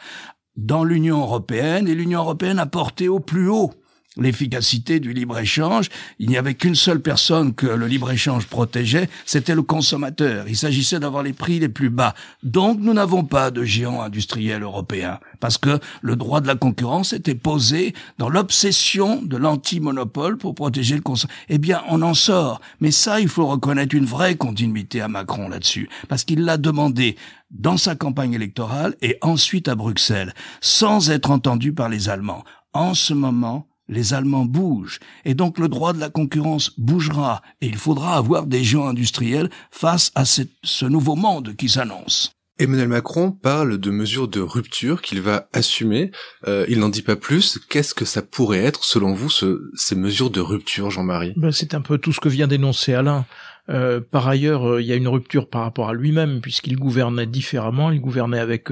dans 0.56 0.84
l'Union 0.84 1.20
européenne, 1.20 1.88
et 1.88 1.94
l'Union 1.94 2.20
européenne 2.20 2.58
a 2.58 2.66
porté 2.66 3.08
au 3.08 3.20
plus 3.20 3.48
haut 3.48 3.72
l'efficacité 4.16 5.00
du 5.00 5.12
libre-échange. 5.12 5.88
Il 6.18 6.28
n'y 6.28 6.36
avait 6.36 6.54
qu'une 6.54 6.74
seule 6.74 7.00
personne 7.00 7.54
que 7.54 7.66
le 7.66 7.86
libre-échange 7.86 8.46
protégeait, 8.46 9.08
c'était 9.24 9.54
le 9.54 9.62
consommateur. 9.62 10.46
Il 10.48 10.56
s'agissait 10.56 11.00
d'avoir 11.00 11.22
les 11.22 11.32
prix 11.32 11.58
les 11.58 11.68
plus 11.68 11.90
bas. 11.90 12.14
Donc 12.42 12.78
nous 12.80 12.92
n'avons 12.92 13.24
pas 13.24 13.50
de 13.50 13.64
géant 13.64 14.02
industriel 14.02 14.62
européen, 14.62 15.18
parce 15.40 15.58
que 15.58 15.80
le 16.02 16.16
droit 16.16 16.40
de 16.40 16.46
la 16.46 16.54
concurrence 16.54 17.12
était 17.12 17.34
posé 17.34 17.94
dans 18.18 18.28
l'obsession 18.28 19.22
de 19.22 19.36
l'anti-monopole 19.36 20.36
pour 20.36 20.54
protéger 20.54 20.94
le 20.94 21.02
consommateur. 21.02 21.44
Eh 21.48 21.58
bien, 21.58 21.82
on 21.88 22.02
en 22.02 22.14
sort. 22.14 22.60
Mais 22.80 22.90
ça, 22.90 23.20
il 23.20 23.28
faut 23.28 23.46
reconnaître 23.46 23.94
une 23.94 24.04
vraie 24.04 24.36
continuité 24.36 25.00
à 25.00 25.08
Macron 25.08 25.48
là-dessus, 25.48 25.88
parce 26.08 26.24
qu'il 26.24 26.44
l'a 26.44 26.56
demandé 26.56 27.16
dans 27.50 27.76
sa 27.76 27.94
campagne 27.94 28.32
électorale 28.32 28.94
et 29.02 29.18
ensuite 29.20 29.68
à 29.68 29.74
Bruxelles, 29.74 30.34
sans 30.60 31.10
être 31.10 31.30
entendu 31.30 31.72
par 31.72 31.88
les 31.88 32.08
Allemands. 32.08 32.44
En 32.72 32.94
ce 32.94 33.12
moment, 33.12 33.66
les 33.92 34.14
Allemands 34.14 34.44
bougent, 34.44 34.98
et 35.24 35.34
donc 35.34 35.58
le 35.58 35.68
droit 35.68 35.92
de 35.92 36.00
la 36.00 36.10
concurrence 36.10 36.72
bougera, 36.78 37.42
et 37.60 37.66
il 37.66 37.76
faudra 37.76 38.16
avoir 38.16 38.46
des 38.46 38.64
gens 38.64 38.88
industriels 38.88 39.50
face 39.70 40.10
à 40.14 40.24
ce 40.24 40.84
nouveau 40.84 41.14
monde 41.14 41.54
qui 41.56 41.68
s'annonce. 41.68 42.32
Emmanuel 42.58 42.88
Macron 42.88 43.32
parle 43.32 43.78
de 43.78 43.90
mesures 43.90 44.28
de 44.28 44.40
rupture 44.40 45.02
qu'il 45.02 45.20
va 45.20 45.48
assumer. 45.52 46.12
Euh, 46.46 46.64
il 46.68 46.78
n'en 46.78 46.90
dit 46.90 47.02
pas 47.02 47.16
plus. 47.16 47.58
Qu'est-ce 47.68 47.94
que 47.94 48.04
ça 48.04 48.22
pourrait 48.22 48.62
être, 48.62 48.84
selon 48.84 49.14
vous, 49.14 49.30
ces 49.30 49.96
mesures 49.96 50.30
de 50.30 50.40
rupture, 50.40 50.90
Jean-Marie? 50.90 51.32
Ben, 51.36 51.50
C'est 51.50 51.74
un 51.74 51.80
peu 51.80 51.98
tout 51.98 52.12
ce 52.12 52.20
que 52.20 52.28
vient 52.28 52.46
d'énoncer 52.46 52.94
Alain. 52.94 53.24
Euh, 53.68 54.00
par 54.00 54.26
ailleurs, 54.28 54.68
euh, 54.68 54.82
il 54.82 54.86
y 54.86 54.92
a 54.92 54.96
une 54.96 55.08
rupture 55.08 55.48
par 55.48 55.62
rapport 55.62 55.88
à 55.88 55.94
lui-même, 55.94 56.40
puisqu'il 56.40 56.76
gouvernait 56.76 57.26
différemment. 57.26 57.90
Il 57.90 58.00
gouvernait 58.00 58.38
avec, 58.38 58.68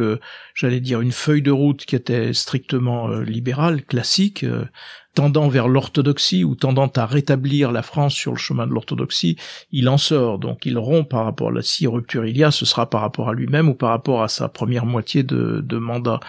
j'allais 0.54 0.80
dire, 0.80 1.00
une 1.00 1.12
feuille 1.12 1.42
de 1.42 1.50
route 1.50 1.84
qui 1.84 1.96
était 1.96 2.32
strictement 2.32 3.08
libérale, 3.20 3.84
classique, 3.84 4.44
tendant 5.14 5.48
vers 5.48 5.68
l'orthodoxie 5.68 6.44
ou 6.44 6.54
tendant 6.54 6.86
à 6.86 7.06
rétablir 7.06 7.72
la 7.72 7.82
France 7.82 8.14
sur 8.14 8.32
le 8.32 8.38
chemin 8.38 8.66
de 8.66 8.72
l'orthodoxie, 8.72 9.36
il 9.72 9.88
en 9.88 9.98
sort. 9.98 10.38
Donc 10.38 10.66
il 10.66 10.78
rompt 10.78 11.08
par 11.08 11.24
rapport 11.24 11.48
à 11.48 11.52
la 11.52 11.62
si 11.62 11.86
rupture 11.86 12.24
il 12.26 12.36
y 12.36 12.44
a, 12.44 12.50
ce 12.50 12.64
sera 12.64 12.88
par 12.88 13.00
rapport 13.00 13.28
à 13.28 13.34
lui-même 13.34 13.68
ou 13.68 13.74
par 13.74 13.90
rapport 13.90 14.22
à 14.22 14.28
sa 14.28 14.48
première 14.48 14.86
moitié 14.86 15.22
de, 15.22 15.60
de 15.64 15.76
mandat. 15.78 16.20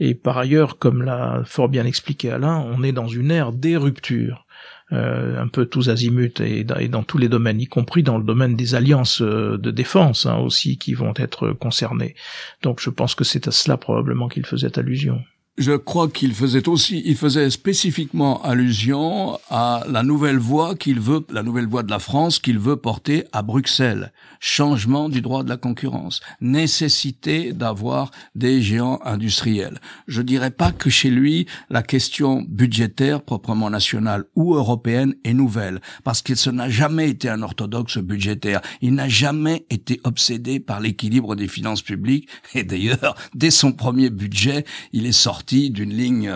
Et 0.00 0.14
par 0.14 0.38
ailleurs, 0.38 0.78
comme 0.78 1.02
l'a 1.02 1.42
fort 1.44 1.68
bien 1.68 1.86
expliqué 1.86 2.30
Alain, 2.30 2.64
on 2.70 2.82
est 2.82 2.92
dans 2.92 3.08
une 3.08 3.30
ère 3.30 3.52
des 3.52 3.76
ruptures. 3.76 4.45
Euh, 4.92 5.42
un 5.42 5.48
peu 5.48 5.66
tous 5.66 5.88
azimuts 5.88 6.40
et, 6.40 6.62
dans 6.62 7.02
tous 7.02 7.18
les 7.18 7.28
domaines, 7.28 7.60
y 7.60 7.66
compris 7.66 8.04
dans 8.04 8.18
le 8.18 8.24
domaine 8.24 8.54
des 8.54 8.76
alliances 8.76 9.20
euh, 9.20 9.58
de 9.58 9.72
défense 9.72 10.26
hein, 10.26 10.36
aussi 10.36 10.78
qui 10.78 10.94
vont 10.94 11.12
être 11.16 11.50
concernées. 11.50 12.14
Donc 12.62 12.80
je 12.80 12.90
pense 12.90 13.16
que 13.16 13.24
c'est 13.24 13.48
à 13.48 13.50
cela 13.50 13.78
probablement 13.78 14.28
qu'il 14.28 14.46
faisait 14.46 14.78
allusion 14.78 15.24
je 15.58 15.72
crois 15.72 16.08
qu'il 16.08 16.34
faisait 16.34 16.68
aussi, 16.68 17.02
il 17.06 17.16
faisait 17.16 17.48
spécifiquement 17.48 18.42
allusion 18.42 19.38
à 19.48 19.84
la 19.88 20.02
nouvelle 20.02 20.36
voie 20.36 20.74
qu'il 20.74 21.00
veut, 21.00 21.24
la 21.30 21.42
nouvelle 21.42 21.66
voie 21.66 21.82
de 21.82 21.90
la 21.90 21.98
France 21.98 22.38
qu'il 22.38 22.58
veut 22.58 22.76
porter 22.76 23.24
à 23.32 23.40
Bruxelles. 23.40 24.12
Changement 24.38 25.08
du 25.08 25.22
droit 25.22 25.44
de 25.44 25.48
la 25.48 25.56
concurrence. 25.56 26.20
Nécessité 26.42 27.54
d'avoir 27.54 28.10
des 28.34 28.60
géants 28.60 29.00
industriels. 29.02 29.80
Je 30.06 30.20
dirais 30.20 30.50
pas 30.50 30.72
que 30.72 30.90
chez 30.90 31.10
lui, 31.10 31.46
la 31.70 31.82
question 31.82 32.44
budgétaire, 32.46 33.22
proprement 33.22 33.70
nationale 33.70 34.24
ou 34.34 34.54
européenne, 34.54 35.14
est 35.24 35.32
nouvelle. 35.32 35.80
Parce 36.04 36.20
qu'il 36.20 36.36
ce 36.36 36.50
n'a 36.50 36.68
jamais 36.68 37.08
été 37.08 37.30
un 37.30 37.40
orthodoxe 37.40 37.96
budgétaire. 37.96 38.60
Il 38.82 38.94
n'a 38.94 39.08
jamais 39.08 39.64
été 39.70 40.00
obsédé 40.04 40.60
par 40.60 40.80
l'équilibre 40.80 41.34
des 41.34 41.48
finances 41.48 41.82
publiques. 41.82 42.28
Et 42.54 42.62
d'ailleurs, 42.62 43.16
dès 43.34 43.50
son 43.50 43.72
premier 43.72 44.10
budget, 44.10 44.66
il 44.92 45.06
est 45.06 45.12
sorti 45.12 45.45
d'une 45.46 45.92
ligne 45.92 46.32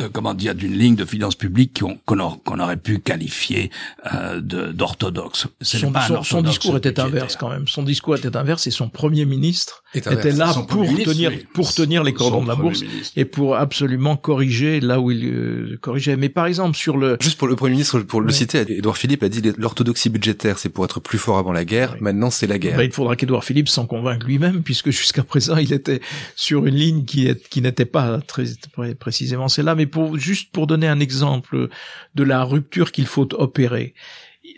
euh, 0.00 0.08
comment 0.12 0.34
dire, 0.34 0.54
d'une 0.54 0.76
ligne 0.76 0.94
de 0.94 1.04
finances 1.04 1.34
publiques 1.34 1.82
qu'on 2.04 2.60
aurait 2.60 2.76
pu 2.76 2.98
qualifier 2.98 3.70
euh, 4.12 4.40
d'orthodoxe. 4.40 5.46
Son, 5.60 5.92
son, 6.22 6.42
discours 6.42 6.76
était 6.76 7.00
inverse 7.00 7.36
quand 7.36 7.48
même. 7.48 7.66
Son 7.68 7.82
discours 7.82 8.16
était 8.16 8.36
inverse 8.36 8.66
et 8.66 8.70
son 8.70 8.88
premier 8.88 9.24
ministre 9.24 9.82
était 9.94 10.32
là 10.32 10.54
pour 10.68 10.86
tenir 10.86 11.32
pour 11.52 11.72
tenir 11.72 12.04
les 12.04 12.12
cordons 12.12 12.42
de 12.42 12.48
la 12.48 12.56
bourse 12.56 12.82
et 13.16 13.24
pour 13.24 13.56
absolument 13.56 14.16
corriger 14.16 14.80
là 14.80 15.00
où 15.00 15.10
il 15.10 15.26
euh, 15.26 15.78
corrigeait. 15.80 16.16
Mais 16.16 16.28
par 16.28 16.46
exemple 16.46 16.76
sur 16.76 16.96
le 16.96 17.16
juste 17.20 17.38
pour 17.38 17.48
le 17.48 17.56
premier 17.56 17.72
ministre 17.72 18.00
pour 18.00 18.20
le 18.20 18.32
citer, 18.32 18.64
Édouard 18.68 18.96
Philippe 18.96 19.22
a 19.22 19.28
dit 19.28 19.42
l'orthodoxie 19.56 20.10
budgétaire 20.10 20.58
c'est 20.58 20.68
pour 20.68 20.84
être 20.84 21.00
plus 21.00 21.18
fort 21.18 21.38
avant 21.38 21.52
la 21.52 21.64
guerre. 21.64 21.96
Maintenant 22.00 22.30
c'est 22.30 22.46
la 22.46 22.58
guerre. 22.58 22.76
Bah, 22.76 22.84
il 22.84 22.92
faudra 22.92 23.16
qu'Édouard 23.16 23.44
Philippe 23.44 23.68
s'en 23.68 23.86
convainque 23.86 24.24
lui-même 24.24 24.62
puisque 24.62 24.90
jusqu'à 24.90 25.22
présent 25.22 25.56
il 25.56 25.72
était 25.72 26.00
sur 26.34 26.66
une 26.66 26.76
ligne 26.76 27.04
qui 27.04 27.26
est 27.26 27.48
qui 27.48 27.60
n'était 27.62 27.84
pas 27.84 28.20
très, 28.20 28.44
très 28.72 28.94
précisément 28.94 29.48
là, 29.66 29.74
mais 29.74 29.86
pour 29.86 30.16
juste 30.16 30.52
pour 30.52 30.66
donner 30.66 30.88
un 30.88 31.00
exemple 31.00 31.68
de 32.14 32.22
la 32.22 32.42
rupture 32.42 32.92
qu'il 32.92 33.06
faut 33.06 33.28
opérer. 33.34 33.94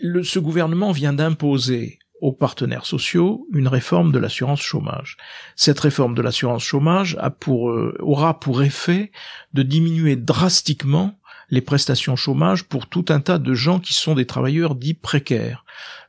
Le, 0.01 0.23
ce 0.23 0.39
gouvernement 0.39 0.93
vient 0.93 1.13
d'imposer 1.13 1.99
aux 2.21 2.33
partenaires 2.33 2.87
sociaux 2.87 3.47
une 3.53 3.69
réforme 3.69 4.13
de 4.13 4.19
l'assurance 4.19 4.61
chômage. 4.61 5.17
Cette 5.57 5.81
réforme 5.81 6.15
de 6.15 6.23
l'assurance 6.23 6.65
chômage 6.65 7.17
a 7.21 7.31
pour, 7.31 7.71
euh, 7.71 7.97
aura 8.01 8.41
pour 8.41 8.63
effet 8.63 9.13
de 9.55 9.63
diminuer 9.63 10.17
drastiquement 10.17 11.19
les 11.51 11.61
prestations 11.61 12.17
chômage 12.17 12.65
pour 12.65 12.89
tout 12.89 13.07
un 13.09 13.21
tas 13.21 13.39
de 13.39 13.55
gens 13.55 13.79
qui 13.81 13.95
sont 13.95 14.15
des 14.15 14.27
travailleurs 14.27 14.75
dits 14.75 14.95
précaires 14.95 15.65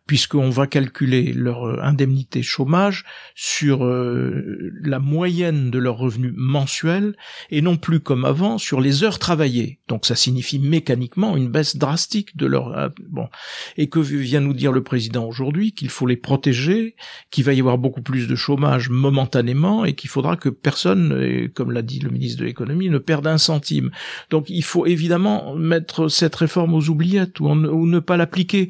puisqu'on 0.10 0.50
va 0.50 0.66
calculer 0.66 1.34
leur 1.34 1.68
euh, 1.68 1.80
indemnité 1.84 2.42
chômage 2.42 3.06
sur 3.36 3.86
euh, 3.86 4.72
la 4.82 4.98
moyenne 4.98 5.70
de 5.70 5.78
leur 5.78 5.98
revenu 6.00 6.34
mensuel 6.36 7.16
et 7.52 7.62
non 7.62 7.78
plus 7.78 8.00
comme 8.00 8.26
avant 8.26 8.58
sur 8.58 8.82
les 8.82 9.04
heures 9.04 9.20
travaillées. 9.20 9.82
Donc 9.88 10.08
ça 10.08 10.16
signifie 10.16 10.58
mécaniquement 10.58 11.38
une 11.38 11.48
baisse 11.48 11.76
drastique 11.76 12.36
de 12.36 12.48
leur 12.48 12.76
euh, 12.76 12.90
bon 13.08 13.28
et 13.78 13.88
que 13.88 14.00
vient 14.00 14.40
nous 14.40 14.56
dire 14.56 14.72
le 14.72 14.82
président 14.82 15.28
aujourd'hui 15.28 15.74
qu'il 15.74 15.90
faut 15.90 16.08
les 16.08 16.18
protéger, 16.18 16.96
qu'il 17.30 17.44
va 17.44 17.54
y 17.54 17.60
avoir 17.60 17.78
beaucoup 17.78 18.02
plus 18.02 18.28
de 18.28 18.36
chômage 18.36 18.90
momentanément 18.90 19.86
et 19.86 19.94
qu'il 19.94 20.10
faudra 20.10 20.38
que 20.38 20.50
personne, 20.50 21.52
comme 21.54 21.72
l'a 21.72 21.84
dit 21.84 22.00
le 22.00 22.10
ministre 22.10 22.40
de 22.40 22.46
l'économie, 22.46 22.90
ne 22.90 22.98
perde 22.98 23.28
un 23.28 23.38
centime. 23.38 23.92
Donc 24.32 24.50
il 24.50 24.64
faut 24.64 24.88
évidemment 24.88 25.54
mettre 25.54 26.08
cette 26.08 26.36
réforme 26.36 26.74
aux 26.74 26.90
oubliettes 26.90 27.40
ou, 27.40 27.50
ou 27.50 27.86
ne 27.86 28.00
pas 28.00 28.18
l'appliquer, 28.18 28.70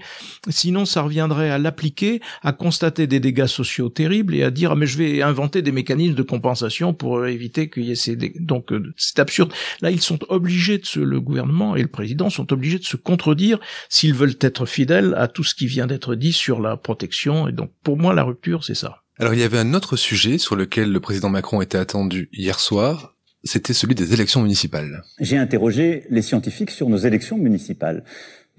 sinon 0.50 0.84
ça 0.84 1.02
revient 1.02 1.28
à 1.32 1.58
l'appliquer, 1.58 2.22
à 2.42 2.54
constater 2.54 3.08
des 3.08 3.20
dégâts 3.20 3.46
sociaux 3.46 3.90
terribles 3.90 4.36
et 4.36 4.44
à 4.44 4.52
dire 4.52 4.72
ah, 4.72 4.76
mais 4.76 4.86
je 4.86 4.98
vais 4.98 5.22
inventer 5.22 5.62
des 5.62 5.72
mécanismes 5.72 6.16
de 6.16 6.24
compensation 6.24 6.94
pour 6.94 7.26
éviter 7.26 7.70
qu'il 7.70 7.84
y 7.84 7.92
ait 7.92 7.96
ces 7.96 8.16
dégâts. 8.16 8.40
donc 8.40 8.72
euh, 8.72 8.94
c'est 8.98 9.20
absurde. 9.20 9.54
Là 9.82 9.92
ils 9.92 10.02
sont 10.02 10.20
obligés 10.30 10.78
de 10.78 10.86
se, 10.86 11.00
le 11.00 11.22
gouvernement 11.22 11.76
et 11.76 11.82
le 11.82 11.88
président 11.88 12.30
sont 12.30 12.52
obligés 12.54 12.80
de 12.80 12.86
se 12.86 12.98
contredire 12.98 13.60
s'ils 13.90 14.14
veulent 14.14 14.36
être 14.42 14.66
fidèles 14.66 15.14
à 15.18 15.28
tout 15.28 15.44
ce 15.44 15.56
qui 15.56 15.68
vient 15.68 15.88
d'être 15.88 16.16
dit 16.16 16.34
sur 16.34 16.62
la 16.62 16.78
protection 16.78 17.48
et 17.48 17.52
donc 17.52 17.72
pour 17.84 17.98
moi 17.98 18.14
la 18.14 18.24
rupture 18.24 18.64
c'est 18.64 18.76
ça. 18.76 19.04
Alors 19.20 19.34
il 19.34 19.40
y 19.40 19.44
avait 19.44 19.58
un 19.58 19.74
autre 19.74 19.98
sujet 19.98 20.38
sur 20.38 20.56
lequel 20.56 20.92
le 20.92 21.00
président 21.00 21.30
Macron 21.30 21.62
était 21.62 21.78
attendu 21.78 22.30
hier 22.32 22.60
soir, 22.60 23.16
c'était 23.44 23.74
celui 23.74 23.96
des 23.96 24.14
élections 24.14 24.42
municipales. 24.42 25.04
J'ai 25.20 25.38
interrogé 25.38 26.04
les 26.10 26.22
scientifiques 26.22 26.72
sur 26.72 26.90
nos 26.90 26.98
élections 26.98 27.38
municipales 27.38 28.04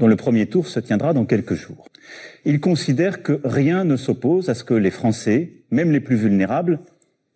dont 0.00 0.08
le 0.08 0.16
premier 0.16 0.46
tour 0.46 0.66
se 0.66 0.80
tiendra 0.80 1.12
dans 1.12 1.26
quelques 1.26 1.54
jours. 1.54 1.86
Il 2.44 2.58
considère 2.58 3.22
que 3.22 3.40
rien 3.44 3.84
ne 3.84 3.96
s'oppose 3.96 4.48
à 4.48 4.54
ce 4.54 4.64
que 4.64 4.74
les 4.74 4.90
Français, 4.90 5.64
même 5.70 5.92
les 5.92 6.00
plus 6.00 6.16
vulnérables, 6.16 6.80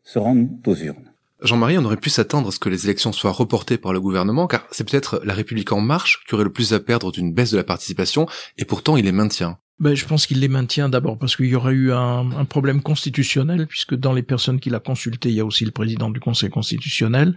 se 0.02 0.18
rendent 0.18 0.49
aux 0.66 0.75
urnes. 0.75 1.12
Jean-Marie, 1.42 1.76
on 1.76 1.85
aurait 1.85 1.99
pu 1.99 2.09
s'attendre 2.09 2.49
à 2.49 2.52
ce 2.52 2.59
que 2.59 2.71
les 2.71 2.87
élections 2.87 3.12
soient 3.12 3.33
reportées 3.33 3.76
par 3.76 3.92
le 3.92 4.00
gouvernement, 4.00 4.47
car 4.47 4.66
c'est 4.71 4.88
peut-être 4.88 5.21
la 5.25 5.35
République 5.35 5.73
en 5.73 5.80
marche 5.80 6.25
qui 6.26 6.35
aurait 6.35 6.44
le 6.44 6.52
plus 6.52 6.73
à 6.73 6.80
perdre 6.80 7.12
d'une 7.12 7.35
baisse 7.35 7.50
de 7.50 7.59
la 7.59 7.64
participation, 7.64 8.26
et 8.56 8.64
pourtant 8.64 8.97
il 8.97 9.04
les 9.04 9.12
maintient. 9.12 9.59
Ben, 9.80 9.97
je 9.97 10.06
pense 10.06 10.26
qu'il 10.26 10.38
les 10.38 10.49
maintient 10.49 10.88
d'abord 10.88 11.18
parce 11.18 11.35
qu'il 11.35 11.47
y 11.47 11.56
aurait 11.56 11.73
eu 11.73 11.90
un, 11.92 12.30
un, 12.30 12.44
problème 12.44 12.80
constitutionnel, 12.80 13.66
puisque 13.66 13.97
dans 13.97 14.12
les 14.12 14.23
personnes 14.23 14.61
qu'il 14.61 14.75
a 14.76 14.78
consultées, 14.78 15.30
il 15.30 15.35
y 15.35 15.40
a 15.40 15.44
aussi 15.44 15.64
le 15.64 15.73
président 15.73 16.11
du 16.11 16.21
Conseil 16.21 16.49
constitutionnel. 16.49 17.37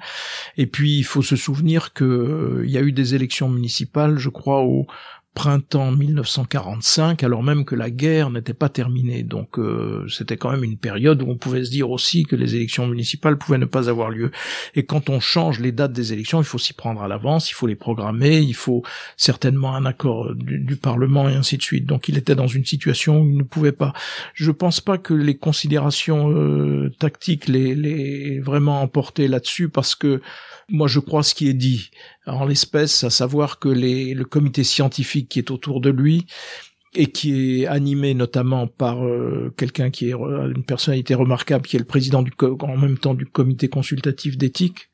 Et 0.55 0.67
puis, 0.67 0.99
il 0.99 1.03
faut 1.03 1.23
se 1.23 1.35
souvenir 1.35 1.93
qu'il 1.93 2.05
euh, 2.05 2.63
y 2.67 2.77
a 2.77 2.81
eu 2.81 2.91
des 2.91 3.15
élections 3.15 3.49
municipales, 3.49 4.19
je 4.19 4.29
crois, 4.29 4.61
au, 4.61 4.85
printemps 5.37 5.91
1945, 5.91 7.23
alors 7.23 7.43
même 7.43 7.63
que 7.63 7.75
la 7.75 7.91
guerre 7.91 8.31
n'était 8.31 8.55
pas 8.55 8.69
terminée. 8.69 9.21
Donc 9.21 9.59
euh, 9.59 10.03
c'était 10.09 10.35
quand 10.35 10.49
même 10.49 10.63
une 10.63 10.79
période 10.79 11.21
où 11.21 11.29
on 11.29 11.37
pouvait 11.37 11.63
se 11.63 11.69
dire 11.69 11.91
aussi 11.91 12.23
que 12.23 12.35
les 12.35 12.55
élections 12.55 12.87
municipales 12.87 13.37
pouvaient 13.37 13.59
ne 13.59 13.65
pas 13.65 13.87
avoir 13.87 14.09
lieu. 14.09 14.31
Et 14.73 14.87
quand 14.87 15.11
on 15.11 15.19
change 15.19 15.59
les 15.59 15.71
dates 15.71 15.93
des 15.93 16.11
élections, 16.11 16.41
il 16.41 16.43
faut 16.43 16.57
s'y 16.57 16.73
prendre 16.73 17.03
à 17.03 17.07
l'avance, 17.07 17.51
il 17.51 17.53
faut 17.53 17.67
les 17.67 17.75
programmer, 17.75 18.39
il 18.39 18.55
faut 18.55 18.81
certainement 19.15 19.75
un 19.75 19.85
accord 19.85 20.33
du, 20.33 20.75
Parlement 20.75 21.29
et 21.29 21.35
ainsi 21.35 21.57
de 21.57 21.61
suite. 21.61 21.85
Donc 21.85 22.09
il 22.09 22.17
était 22.17 22.33
dans 22.33 22.47
une 22.47 22.65
situation 22.65 23.21
où 23.21 23.29
il 23.29 23.37
ne 23.37 23.43
pouvait 23.43 23.71
pas. 23.71 23.93
Je 24.33 24.49
pense 24.49 24.81
pas 24.81 24.97
que 24.97 25.13
les 25.13 25.37
considérations 25.37 26.31
euh, 26.31 26.89
tactiques 26.97 27.47
les, 27.47 27.75
les 27.75 28.39
vraiment 28.39 28.81
emporté 28.81 29.27
là-dessus 29.27 29.69
parce 29.69 29.93
que 29.93 30.19
moi, 30.69 30.87
je 30.87 30.99
crois 30.99 31.23
ce 31.23 31.33
qui 31.33 31.47
est 31.47 31.53
dit 31.53 31.91
en 32.27 32.45
l'espèce, 32.45 33.03
à 33.03 33.09
savoir 33.09 33.59
que 33.59 33.69
les, 33.69 34.13
le 34.13 34.25
comité 34.25 34.63
scientifique 34.63 35.29
qui 35.29 35.39
est 35.39 35.51
autour 35.51 35.81
de 35.81 35.89
lui 35.89 36.27
et 36.95 37.07
qui 37.07 37.61
est 37.61 37.67
animé 37.67 38.13
notamment 38.13 38.67
par 38.67 39.05
euh, 39.05 39.53
quelqu'un 39.57 39.89
qui 39.89 40.09
est 40.09 40.13
une 40.13 40.63
personnalité 40.65 41.13
remarquable, 41.15 41.65
qui 41.65 41.75
est 41.75 41.79
le 41.79 41.85
président 41.85 42.23
du 42.23 42.31
en 42.41 42.77
même 42.77 42.97
temps 42.97 43.13
du 43.13 43.25
comité 43.25 43.69
consultatif 43.69 44.37
d'éthique. 44.37 44.89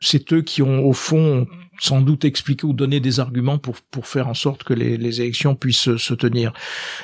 C'est 0.00 0.32
eux 0.32 0.42
qui 0.42 0.62
ont 0.62 0.86
au 0.86 0.92
fond 0.92 1.46
sans 1.80 2.00
doute 2.00 2.24
expliqué 2.24 2.66
ou 2.66 2.72
donné 2.72 3.00
des 3.00 3.18
arguments 3.18 3.58
pour 3.58 3.76
pour 3.90 4.06
faire 4.06 4.28
en 4.28 4.34
sorte 4.34 4.62
que 4.62 4.74
les, 4.74 4.96
les 4.96 5.20
élections 5.20 5.56
puissent 5.56 5.96
se 5.96 6.14
tenir. 6.14 6.52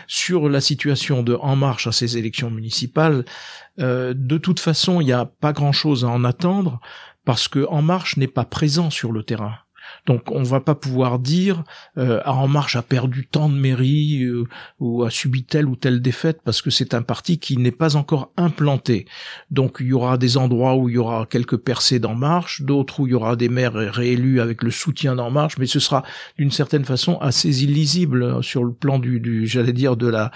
Sur 0.07 0.49
la 0.49 0.61
situation 0.61 1.23
de 1.23 1.35
En 1.35 1.57
Marche 1.57 1.87
à 1.87 1.93
ces 1.93 2.19
élections 2.19 2.51
municipales, 2.51 3.25
euh, 3.81 4.15
de 4.17 4.39
toute 4.39 4.61
façon, 4.61 5.01
il 5.01 5.07
n'y 5.07 5.13
a 5.13 5.25
pas 5.27 5.53
grand-chose 5.53 6.05
à 6.05 6.09
en 6.09 6.25
attendre 6.25 6.81
parce 7.25 7.49
que 7.49 7.67
En 7.69 7.83
Marche 7.83 8.17
n'est 8.17 8.27
pas 8.27 8.45
présent 8.45 8.91
sur 8.91 9.13
le 9.13 9.23
terrain. 9.23 9.55
Donc 10.07 10.31
on 10.31 10.43
va 10.43 10.61
pas 10.61 10.75
pouvoir 10.75 11.19
dire 11.19 11.65
euh, 11.99 12.21
ah, 12.25 12.35
En 12.35 12.49
Marche 12.49 12.77
a 12.77 12.83
perdu 12.83 13.27
tant 13.27 13.49
de 13.49 13.55
mairies 13.55 14.25
euh, 14.25 14.45
ou 14.81 15.03
a 15.03 15.11
subi 15.11 15.45
telle 15.45 15.67
ou 15.67 15.77
telle 15.77 16.03
défaite 16.03 16.41
parce 16.45 16.63
que 16.63 16.71
c'est 16.71 16.95
un 16.95 17.03
parti 17.03 17.39
qui 17.39 17.57
n'est 17.57 17.71
pas 17.71 17.97
encore 17.97 18.33
implanté. 18.37 19.07
Donc 19.51 19.79
il 19.81 19.89
y 19.89 19.93
aura 19.93 20.19
des 20.19 20.37
endroits 20.37 20.77
où 20.77 20.89
il 20.89 20.95
y 20.95 20.99
aura 20.99 21.27
quelques 21.27 21.57
percées 21.57 21.99
d'En 21.99 22.15
Marche, 22.15 22.63
d'autres 22.63 23.01
où 23.01 23.07
il 23.07 23.11
y 23.11 23.15
aura 23.15 23.37
des 23.37 23.49
maires 23.49 23.75
réélus 23.75 24.41
avec 24.41 24.63
le 24.63 24.71
soutien 24.71 25.15
d'En 25.15 25.31
Marche, 25.31 25.59
mais 25.59 25.67
ce 25.67 25.81
sera 25.81 26.03
d'une 26.39 26.51
certaine 26.51 26.85
façon 26.85 27.19
assez 27.19 27.63
illisible 27.65 28.43
sur 28.43 28.65
le 28.65 28.73
plan 28.73 28.99
du, 28.99 29.21
du 29.21 29.47
j'allais 29.47 29.73
dire 29.73 29.97
de 29.97 30.09
la 30.09 30.31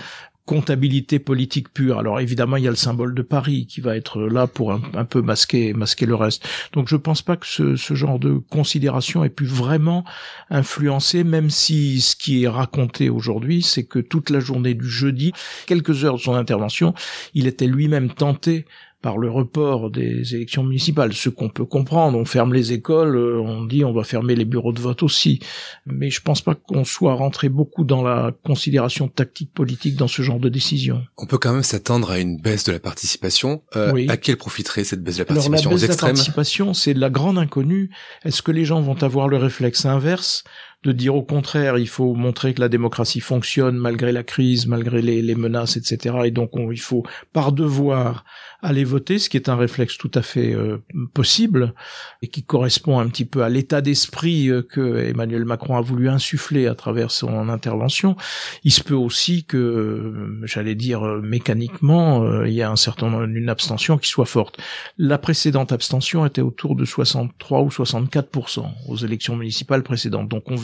comptabilité 0.48 1.18
politique 1.18 1.68
pure. 1.74 1.98
Alors 1.98 2.20
évidemment, 2.20 2.56
il 2.56 2.64
y 2.64 2.66
a 2.66 2.70
le 2.70 2.76
symbole 2.76 3.14
de 3.14 3.20
Paris 3.20 3.66
qui 3.66 3.82
va 3.82 3.98
être 3.98 4.22
là 4.22 4.46
pour 4.46 4.72
un, 4.72 5.04
peu 5.04 5.20
masquer 5.20 5.74
masquer 5.74 6.06
le 6.06 6.14
reste. 6.14 6.48
Donc 6.72 6.88
je 6.88 6.96
pense 6.96 7.20
pas 7.20 7.36
que 7.36 7.46
ce, 7.46 7.76
ce, 7.76 7.94
genre 7.94 8.18
de 8.18 8.40
considération 8.50 9.24
ait 9.24 9.28
pu 9.28 9.44
vraiment 9.44 10.06
influencer, 10.48 11.22
même 11.22 11.50
si 11.50 12.00
ce 12.00 12.16
qui 12.16 12.44
est 12.44 12.48
raconté 12.48 13.10
aujourd'hui, 13.10 13.62
c'est 13.62 13.84
que 13.84 13.98
toute 13.98 14.30
la 14.30 14.40
journée 14.40 14.72
du 14.72 14.88
jeudi, 14.88 15.34
quelques 15.66 16.06
heures 16.06 16.16
de 16.16 16.22
son 16.22 16.34
intervention, 16.34 16.94
il 17.34 17.46
était 17.46 17.66
lui-même 17.66 18.08
tenté 18.08 18.64
par 19.00 19.16
le 19.16 19.30
report 19.30 19.90
des 19.90 20.34
élections 20.34 20.64
municipales, 20.64 21.12
ce 21.12 21.28
qu'on 21.28 21.48
peut 21.48 21.64
comprendre. 21.64 22.18
On 22.18 22.24
ferme 22.24 22.52
les 22.52 22.72
écoles, 22.72 23.16
euh, 23.16 23.40
on 23.40 23.64
dit 23.64 23.84
on 23.84 23.92
va 23.92 24.02
fermer 24.02 24.34
les 24.34 24.44
bureaux 24.44 24.72
de 24.72 24.80
vote 24.80 25.02
aussi. 25.02 25.38
Mais 25.86 26.10
je 26.10 26.20
pense 26.20 26.42
pas 26.42 26.54
qu'on 26.54 26.84
soit 26.84 27.14
rentré 27.14 27.48
beaucoup 27.48 27.84
dans 27.84 28.02
la 28.02 28.32
considération 28.44 29.06
tactique 29.08 29.52
politique 29.54 29.96
dans 29.96 30.08
ce 30.08 30.22
genre 30.22 30.40
de 30.40 30.48
décision. 30.48 31.04
On 31.16 31.26
peut 31.26 31.38
quand 31.38 31.52
même 31.52 31.62
s'attendre 31.62 32.10
à 32.10 32.18
une 32.18 32.40
baisse 32.40 32.64
de 32.64 32.72
la 32.72 32.80
participation. 32.80 33.62
Euh, 33.76 34.06
À 34.08 34.16
quelle 34.16 34.36
profiterait 34.36 34.84
cette 34.84 35.02
baisse 35.02 35.16
de 35.16 35.20
la 35.20 35.26
participation 35.26 35.70
Alors, 35.70 35.80
la 35.80 35.86
baisse 35.86 35.96
de 35.96 36.02
la 36.02 36.08
participation, 36.08 36.74
c'est 36.74 36.94
la 36.94 37.10
grande 37.10 37.38
inconnue. 37.38 37.90
Est-ce 38.24 38.42
que 38.42 38.50
les 38.50 38.64
gens 38.64 38.80
vont 38.80 39.00
avoir 39.02 39.28
le 39.28 39.36
réflexe 39.36 39.84
inverse? 39.86 40.42
De 40.84 40.92
dire 40.92 41.16
au 41.16 41.22
contraire, 41.22 41.76
il 41.76 41.88
faut 41.88 42.14
montrer 42.14 42.54
que 42.54 42.60
la 42.60 42.68
démocratie 42.68 43.20
fonctionne 43.20 43.76
malgré 43.76 44.12
la 44.12 44.22
crise, 44.22 44.66
malgré 44.66 45.02
les, 45.02 45.34
menaces, 45.34 45.76
etc. 45.76 46.18
Et 46.24 46.30
donc 46.30 46.52
il 46.54 46.80
faut 46.80 47.04
par 47.32 47.50
devoir 47.50 48.24
aller 48.62 48.84
voter, 48.84 49.18
ce 49.18 49.28
qui 49.28 49.36
est 49.36 49.48
un 49.48 49.56
réflexe 49.56 49.98
tout 49.98 50.10
à 50.14 50.22
fait 50.22 50.52
euh, 50.52 50.78
possible 51.14 51.74
et 52.22 52.28
qui 52.28 52.44
correspond 52.44 52.98
un 52.98 53.08
petit 53.08 53.24
peu 53.24 53.42
à 53.42 53.48
l'état 53.48 53.80
d'esprit 53.80 54.48
euh, 54.48 54.62
que 54.62 54.98
Emmanuel 54.98 55.44
Macron 55.44 55.76
a 55.76 55.80
voulu 55.80 56.08
insuffler 56.08 56.66
à 56.66 56.74
travers 56.74 57.10
son 57.10 57.48
intervention. 57.48 58.16
Il 58.62 58.72
se 58.72 58.82
peut 58.82 58.94
aussi 58.94 59.44
que, 59.44 59.56
euh, 59.56 60.40
j'allais 60.44 60.74
dire 60.74 61.02
mécaniquement, 61.02 62.44
il 62.44 62.52
y 62.52 62.62
a 62.62 62.70
un 62.70 62.76
certain 62.76 63.08
une 63.24 63.48
abstention 63.48 63.98
qui 63.98 64.08
soit 64.08 64.26
forte. 64.26 64.58
La 64.96 65.18
précédente 65.18 65.72
abstention 65.72 66.24
était 66.26 66.40
autour 66.40 66.76
de 66.76 66.84
63 66.84 67.62
ou 67.62 67.68
64% 67.68 68.64
aux 68.88 68.96
élections 68.96 69.36
municipales 69.36 69.82
précédentes. 69.82 70.28
Donc 70.28 70.50
on 70.50 70.56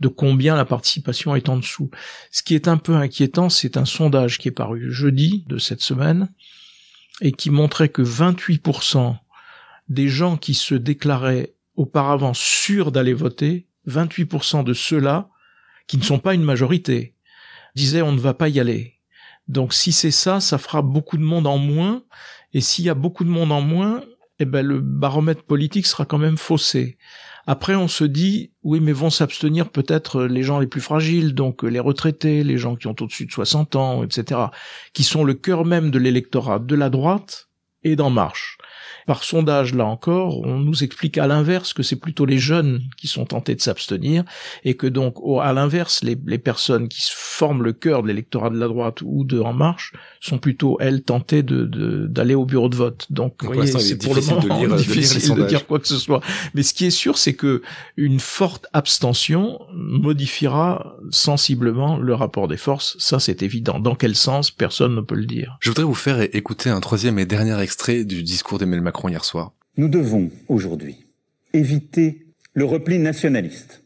de 0.00 0.08
combien 0.08 0.56
la 0.56 0.64
participation 0.64 1.34
est 1.34 1.48
en 1.48 1.56
dessous. 1.56 1.90
Ce 2.30 2.42
qui 2.42 2.54
est 2.54 2.68
un 2.68 2.76
peu 2.76 2.94
inquiétant, 2.94 3.48
c'est 3.48 3.76
un 3.76 3.84
sondage 3.84 4.38
qui 4.38 4.48
est 4.48 4.52
paru 4.52 4.90
jeudi 4.90 5.44
de 5.48 5.58
cette 5.58 5.82
semaine 5.82 6.30
et 7.20 7.32
qui 7.32 7.50
montrait 7.50 7.88
que 7.88 8.02
28% 8.02 9.16
des 9.88 10.08
gens 10.08 10.36
qui 10.36 10.54
se 10.54 10.74
déclaraient 10.74 11.54
auparavant 11.76 12.34
sûrs 12.34 12.92
d'aller 12.92 13.14
voter, 13.14 13.68
28% 13.88 14.64
de 14.64 14.72
ceux-là, 14.72 15.28
qui 15.86 15.98
ne 15.98 16.02
sont 16.02 16.18
pas 16.18 16.34
une 16.34 16.44
majorité, 16.44 17.16
disaient 17.74 18.02
on 18.02 18.12
ne 18.12 18.20
va 18.20 18.34
pas 18.34 18.48
y 18.48 18.60
aller. 18.60 18.98
Donc 19.48 19.74
si 19.74 19.92
c'est 19.92 20.10
ça, 20.10 20.40
ça 20.40 20.58
fera 20.58 20.82
beaucoup 20.82 21.16
de 21.16 21.22
monde 21.22 21.46
en 21.46 21.58
moins, 21.58 22.04
et 22.52 22.60
s'il 22.60 22.84
y 22.84 22.90
a 22.90 22.94
beaucoup 22.94 23.24
de 23.24 23.30
monde 23.30 23.52
en 23.52 23.60
moins, 23.60 24.02
eh 24.38 24.44
ben 24.44 24.64
le 24.64 24.80
baromètre 24.80 25.44
politique 25.44 25.86
sera 25.86 26.04
quand 26.04 26.18
même 26.18 26.36
faussé. 26.36 26.98
Après, 27.46 27.74
on 27.74 27.88
se 27.88 28.04
dit, 28.04 28.52
oui, 28.62 28.80
mais 28.80 28.92
vont 28.92 29.10
s'abstenir 29.10 29.70
peut-être 29.70 30.22
les 30.24 30.42
gens 30.42 30.60
les 30.60 30.66
plus 30.66 30.80
fragiles, 30.80 31.34
donc 31.34 31.62
les 31.62 31.80
retraités, 31.80 32.44
les 32.44 32.56
gens 32.56 32.76
qui 32.76 32.86
ont 32.86 32.96
au-dessus 33.00 33.26
de 33.26 33.32
60 33.32 33.76
ans, 33.76 34.04
etc., 34.04 34.40
qui 34.92 35.02
sont 35.02 35.24
le 35.24 35.34
cœur 35.34 35.64
même 35.64 35.90
de 35.90 35.98
l'électorat 35.98 36.60
de 36.60 36.74
la 36.74 36.88
droite 36.88 37.48
et 37.82 37.96
d'En 37.96 38.10
Marche. 38.10 38.58
Par 39.06 39.24
sondage, 39.24 39.74
là 39.74 39.84
encore, 39.84 40.40
on 40.40 40.58
nous 40.58 40.84
explique 40.84 41.18
à 41.18 41.26
l'inverse 41.26 41.72
que 41.72 41.82
c'est 41.82 41.96
plutôt 41.96 42.24
les 42.24 42.38
jeunes 42.38 42.82
qui 42.96 43.08
sont 43.08 43.24
tentés 43.24 43.54
de 43.54 43.60
s'abstenir 43.60 44.24
et 44.64 44.74
que 44.74 44.86
donc, 44.86 45.16
à 45.40 45.52
l'inverse, 45.52 46.02
les, 46.02 46.38
personnes 46.38 46.88
qui 46.88 47.02
forment 47.12 47.62
le 47.62 47.72
cœur 47.72 48.02
de 48.02 48.08
l'électorat 48.08 48.50
de 48.50 48.58
la 48.58 48.66
droite 48.68 49.00
ou 49.04 49.24
de 49.24 49.40
En 49.40 49.52
Marche 49.52 49.92
sont 50.20 50.38
plutôt, 50.38 50.76
elles, 50.80 51.02
tentées 51.02 51.42
de, 51.42 52.06
d'aller 52.08 52.34
au 52.34 52.44
bureau 52.44 52.68
de 52.68 52.76
vote. 52.76 53.06
Donc, 53.10 53.42
c'est 53.66 54.02
pour 54.02 54.14
le 54.14 54.20
moment 54.20 54.76
difficile 54.76 55.34
de, 55.34 55.42
dire 55.46 55.66
quoi 55.66 55.78
que 55.78 55.88
ce 55.88 55.98
soit. 55.98 56.20
Mais 56.54 56.62
ce 56.62 56.74
qui 56.74 56.86
est 56.86 56.90
sûr, 56.90 57.18
c'est 57.18 57.34
que 57.34 57.62
une 57.96 58.20
forte 58.20 58.66
abstention 58.72 59.60
modifiera 59.72 60.96
sensiblement 61.10 61.96
le 61.98 62.14
rapport 62.14 62.48
des 62.48 62.56
forces. 62.56 62.96
Ça, 62.98 63.18
c'est 63.18 63.42
évident. 63.42 63.78
Dans 63.78 63.94
quel 63.94 64.14
sens, 64.14 64.50
personne 64.50 64.94
ne 64.94 65.00
peut 65.00 65.14
le 65.14 65.26
dire. 65.26 65.56
Je 65.60 65.70
voudrais 65.70 65.84
vous 65.84 65.94
faire 65.94 66.20
écouter 66.34 66.70
un 66.70 66.80
troisième 66.80 67.18
et 67.18 67.26
dernier 67.26 67.60
extrait 67.60 68.04
du 68.04 68.22
discours 68.22 68.58
d'Emmanuel 68.58 68.82
Macron 68.82 68.91
hier 69.08 69.24
soir. 69.24 69.52
Nous 69.76 69.88
devons 69.88 70.30
aujourd'hui 70.48 71.06
éviter 71.52 72.26
le 72.54 72.64
repli 72.64 72.98
nationaliste. 72.98 73.82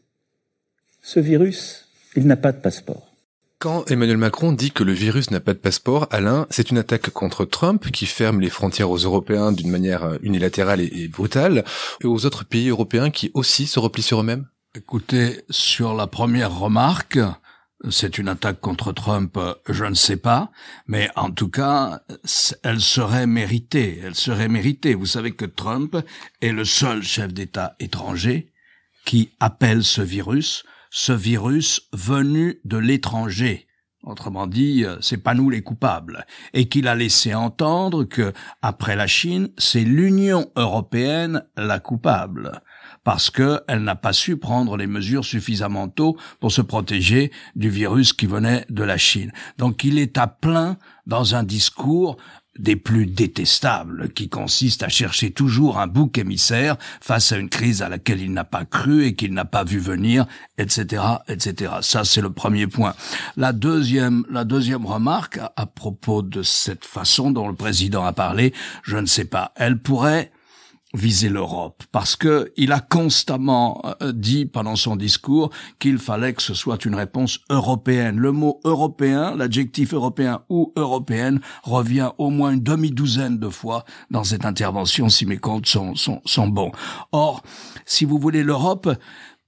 Ce 1.01 1.19
virus, 1.19 1.87
il 2.15 2.27
n'a 2.27 2.35
pas 2.35 2.51
de 2.51 2.59
passeport. 2.59 3.13
Quand 3.59 3.89
Emmanuel 3.89 4.17
Macron 4.17 4.51
dit 4.51 4.71
que 4.71 4.83
le 4.83 4.93
virus 4.93 5.31
n'a 5.31 5.39
pas 5.39 5.53
de 5.53 5.59
passeport, 5.59 6.07
Alain, 6.11 6.45
c'est 6.51 6.69
une 6.69 6.77
attaque 6.77 7.09
contre 7.09 7.43
Trump 7.43 7.89
qui 7.91 8.05
ferme 8.05 8.39
les 8.39 8.51
frontières 8.51 8.91
aux 8.91 8.97
Européens 8.97 9.51
d'une 9.51 9.71
manière 9.71 10.19
unilatérale 10.21 10.81
et 10.81 11.07
brutale, 11.07 11.63
et 12.01 12.05
aux 12.05 12.25
autres 12.25 12.45
pays 12.45 12.69
européens 12.69 13.09
qui 13.09 13.31
aussi 13.33 13.65
se 13.65 13.79
replient 13.79 14.03
sur 14.03 14.19
eux-mêmes? 14.19 14.45
Écoutez, 14.75 15.41
sur 15.49 15.95
la 15.95 16.05
première 16.05 16.59
remarque, 16.59 17.17
c'est 17.89 18.17
une 18.17 18.27
attaque 18.27 18.59
contre 18.59 18.91
Trump, 18.91 19.39
je 19.69 19.85
ne 19.85 19.93
sais 19.93 20.17
pas, 20.17 20.51
mais 20.87 21.09
en 21.15 21.31
tout 21.31 21.49
cas, 21.49 22.01
elle 22.63 22.81
serait 22.81 23.27
méritée. 23.27 24.01
Elle 24.03 24.15
serait 24.15 24.49
méritée. 24.49 24.95
Vous 24.95 25.05
savez 25.05 25.35
que 25.35 25.45
Trump 25.45 25.95
est 26.41 26.51
le 26.51 26.65
seul 26.65 27.03
chef 27.03 27.33
d'État 27.33 27.75
étranger 27.79 28.51
qui 29.05 29.31
appelle 29.39 29.83
ce 29.83 30.01
virus, 30.01 30.63
ce 30.89 31.13
virus 31.13 31.87
venu 31.93 32.59
de 32.65 32.77
l'étranger. 32.77 33.67
Autrement 34.03 34.47
dit, 34.47 34.85
c'est 35.01 35.17
pas 35.17 35.33
nous 35.33 35.49
les 35.49 35.61
coupables. 35.61 36.25
Et 36.53 36.69
qu'il 36.69 36.87
a 36.87 36.95
laissé 36.95 37.33
entendre 37.33 38.05
que, 38.05 38.33
après 38.61 38.95
la 38.95 39.07
Chine, 39.07 39.49
c'est 39.57 39.83
l'Union 39.83 40.51
européenne 40.55 41.43
la 41.57 41.79
coupable 41.79 42.61
parce 43.07 43.29
qu'elle 43.29 43.85
n'a 43.85 43.95
pas 43.95 44.11
su 44.11 44.35
prendre 44.35 44.75
les 44.75 44.85
mesures 44.85 45.23
suffisamment 45.23 45.87
tôt 45.87 46.17
pour 46.41 46.51
se 46.51 46.59
protéger 46.59 47.31
du 47.55 47.69
virus 47.69 48.11
qui 48.11 48.25
venait 48.25 48.65
de 48.69 48.83
la 48.83 48.97
Chine. 48.97 49.31
Donc 49.57 49.85
il 49.85 49.97
est 49.97 50.17
à 50.17 50.27
plein 50.27 50.75
dans 51.05 51.33
un 51.33 51.43
discours 51.43 52.17
des 52.59 52.75
plus 52.75 53.05
détestables, 53.05 54.09
qui 54.09 54.27
consiste 54.27 54.83
à 54.83 54.89
chercher 54.89 55.31
toujours 55.31 55.79
un 55.79 55.87
bouc 55.87 56.17
émissaire 56.17 56.75
face 56.99 57.31
à 57.31 57.37
une 57.37 57.47
crise 57.47 57.81
à 57.81 57.87
laquelle 57.87 58.19
il 58.19 58.33
n'a 58.33 58.43
pas 58.43 58.65
cru 58.65 59.05
et 59.05 59.15
qu'il 59.15 59.33
n'a 59.33 59.45
pas 59.45 59.63
vu 59.63 59.79
venir, 59.79 60.25
etc., 60.57 61.01
etc. 61.29 61.75
Ça, 61.79 62.03
c'est 62.03 62.19
le 62.19 62.31
premier 62.31 62.67
point. 62.67 62.93
La 63.37 63.53
deuxième, 63.53 64.25
la 64.29 64.43
deuxième 64.43 64.85
remarque 64.85 65.39
à 65.55 65.65
propos 65.65 66.23
de 66.23 66.43
cette 66.43 66.83
façon 66.83 67.31
dont 67.31 67.47
le 67.47 67.55
président 67.55 68.03
a 68.03 68.11
parlé, 68.11 68.53
je 68.83 68.97
ne 68.97 69.05
sais 69.05 69.23
pas. 69.23 69.53
Elle 69.55 69.79
pourrait 69.79 70.29
viser 70.97 71.29
l'Europe 71.29 71.83
parce 71.91 72.15
que 72.15 72.51
il 72.57 72.71
a 72.71 72.79
constamment 72.79 73.81
euh, 74.01 74.11
dit 74.11 74.45
pendant 74.45 74.75
son 74.75 74.95
discours 74.95 75.51
qu'il 75.79 75.99
fallait 75.99 76.33
que 76.33 76.41
ce 76.41 76.53
soit 76.53 76.83
une 76.85 76.95
réponse 76.95 77.39
européenne. 77.49 78.17
Le 78.17 78.31
mot 78.31 78.59
européen, 78.63 79.35
l'adjectif 79.35 79.93
européen 79.93 80.41
ou 80.49 80.73
européenne 80.75 81.39
revient 81.63 82.09
au 82.17 82.29
moins 82.29 82.51
une 82.51 82.63
demi-douzaine 82.63 83.37
de 83.37 83.49
fois 83.49 83.85
dans 84.11 84.23
cette 84.23 84.45
intervention 84.45 85.09
si 85.09 85.25
mes 85.25 85.37
comptes 85.37 85.67
sont, 85.67 85.95
sont, 85.95 86.21
sont 86.25 86.47
bons. 86.47 86.71
Or, 87.11 87.43
si 87.85 88.03
vous 88.05 88.17
voulez 88.17 88.43
l'Europe, 88.43 88.89